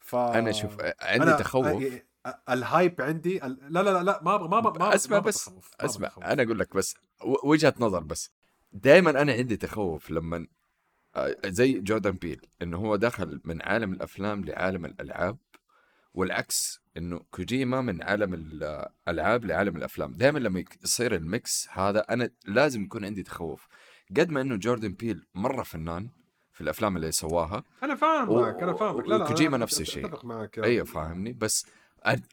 [0.00, 1.84] ف أنا شوف عندي تخوف.
[2.50, 5.50] ال hype عندي لا لا لا لا ما ما ما أسمع بس
[5.80, 6.94] أسمع أنا أقول لك بس
[7.44, 8.30] وجهة نظر بس.
[8.72, 10.46] دائما أنا عندي تخوف لما
[11.16, 15.38] آه، زي جوردن بيل إنه هو دخل من عالم الأفلام لعالم الألعاب
[16.14, 20.12] والعكس إنه كوجيما من عالم الالعاب لعالم الأفلام.
[20.12, 23.68] دائما لما يصير ال mix هذا أنا لازم يكون عندي تخوف.
[24.16, 26.10] قد ما إنه جوردن بيل مرة فنان
[26.52, 28.44] في الأفلام اللي سواها أنا فاهمك و...
[28.44, 29.08] أنا فاهمك.
[29.08, 30.06] لا لا كوجيما نفس الشيء.
[30.06, 31.66] اتفق معك أيوه فاهمني؟ بس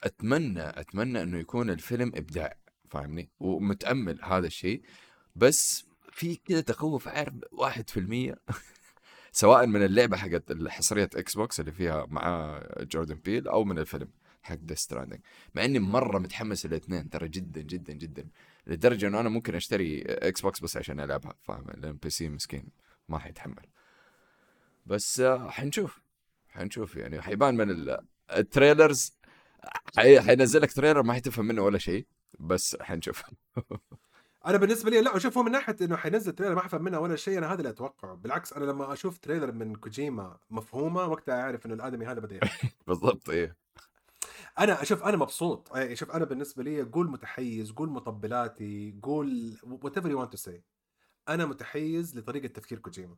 [0.03, 2.57] أتمنى أتمنى إنه يكون الفيلم إبداع
[2.89, 4.81] فاهمني؟ ومتأمل هذا الشيء.
[5.35, 5.86] بس
[6.18, 8.36] في كذا تخوف عارف 1%
[9.32, 14.07] سواء من اللعبة حقت حصرية إكس بوكس اللي فيها مع جوردن بيل أو من الفيلم
[14.41, 15.20] حق ديث ستراندنج
[15.55, 18.28] مع إني مرة متحمس الاثنين ترى جدا جدا جدا.
[18.68, 22.70] لدرجة إنه أنا ممكن أشتري إكس بوكس بس عشان ألعبها فاهم؟ لأن PC مسكين
[23.09, 23.65] ما حيتحمل.
[24.86, 26.01] بس آه، حنشوف
[26.49, 27.22] حنشوف يعني.
[27.22, 27.97] حيبان من
[28.31, 29.17] ال trailers
[29.97, 32.07] حينزل لك trailer ما حتفهم منه ولا شيء
[32.39, 33.24] بس حنشوف.
[34.47, 37.15] أنا بالنسبة لي لا شوف هو من ناحية إنه حينزل trailer ما حفهم منها ولا
[37.15, 38.15] شيء أنا هذا اللي أتوقعه.
[38.15, 42.39] بالعكس أنا لما أشوف trailer من كوجيما مفهومة وقتها أعرف إنه الآدمي هذا بدا
[42.87, 43.55] بالضبط إيه.
[44.59, 45.69] أنا أشوف أنا مبسوط.
[45.93, 50.61] شوف أنا بالنسبة لي قول متحيز قول مطبلاتي قول whatever you want to say
[51.29, 53.15] أنا متحيز لطريقة تفكير كوجيما.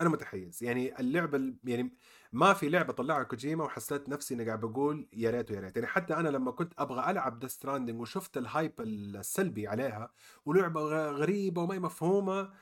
[0.00, 0.62] أنا متحيز.
[0.62, 1.96] يعني اللعبة يعني
[2.32, 5.76] ما في لعبة طلعها كوجيما وحسيت نفسي إني قاعد بقول يا ريت ويا ريت.
[5.76, 10.12] يعني حتى أنا لما كنت أبغى ألعب ديث ستراندنج وشفت ال hype السلبي عليها
[10.44, 10.80] ولعبة
[11.10, 12.52] غريبة وما مفهومة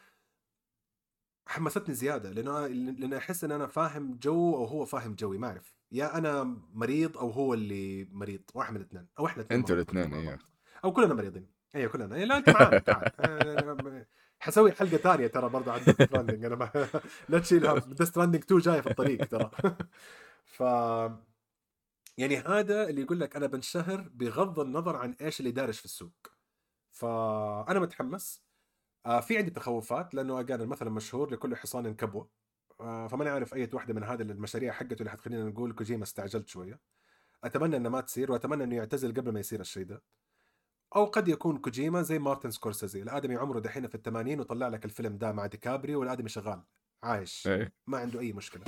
[1.47, 2.31] حمستني زيادة.
[2.31, 5.75] لأنه لأن أحس إن أنا فاهم جو أو هو فاهم جوي ما أعرف.
[5.93, 8.43] يا أنا مريض أو هو اللي مريض.
[8.55, 9.07] واحد من الاثنين.
[9.19, 10.39] أو إحنا أنتوا الاثنين أيوه
[10.85, 11.47] أو كلنا مريضين.
[11.75, 12.15] أيوه كلنا.
[12.15, 14.07] لا معانا تعال.
[14.41, 16.71] حسوي حلقة ثانية ترى برضه عن ديث ستراندنج أنا ما...
[17.29, 17.79] لا تشيلها.
[17.79, 19.51] ديث ستراندنج 2 جاي في الطريق ترى.
[20.45, 20.61] ف
[22.19, 26.27] يعني هذا اللي يقول لك أنا بنشهر بغض النظر عن إيش اللي دارش في السوق.
[26.91, 28.43] فأنا متحمس.
[29.07, 32.31] آه في عندي تخوفات لأنه again المثل المشهور لكل حصان كبوة.
[32.81, 36.81] آه فماني عارف أي واحدة من هذه المشاريع حقته اللي حتخلينا نقول كوجيما استعجلت شوية.
[37.45, 40.03] أتمنى انه ما تصير وأتمنى إنه يعتزل قبل ما يصير الشيء ده.
[40.97, 43.03] أو قد يكون كوجيما زي مارتن سكورسيزي.
[43.03, 46.63] الآدمي عمره دحين في الثمانين وطلع لك الفيلم ده مع ديكابريو والآدمي شغال.
[47.03, 47.47] عايش.
[47.49, 47.73] أي.
[47.87, 48.63] ما عنده أي مشكلة.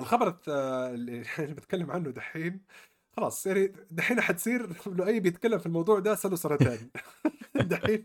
[0.00, 0.38] الخبر
[0.94, 2.64] اللي بتكلم عنه دحين
[3.16, 6.90] خلاص يعني دحين حتصير لو AI بيتكلم في الموضوع ده له سنتين
[7.54, 8.04] دحين.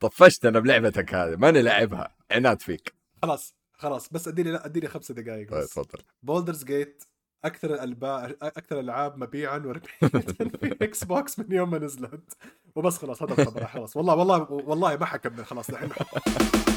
[0.00, 2.16] طفشت أنا بلعبتك هذه ماني لاعبها.
[2.30, 2.94] عناد فيك.
[3.22, 5.70] خلاص خلاص بس أديني لا أديني خمسة دقائق طيب بس.
[5.70, 6.02] تفضل.
[6.22, 7.04] بولدرز جيت
[7.44, 10.08] أكثر الالعاب أكثر الالعاب مبيعا وربحية
[10.60, 12.36] في إكس بوكس من يوم ما نزلت.
[12.74, 13.96] وبس خلاص هذا الخبر خلاص.
[13.96, 15.88] والله والله والله ما حكمل خلاص دحين.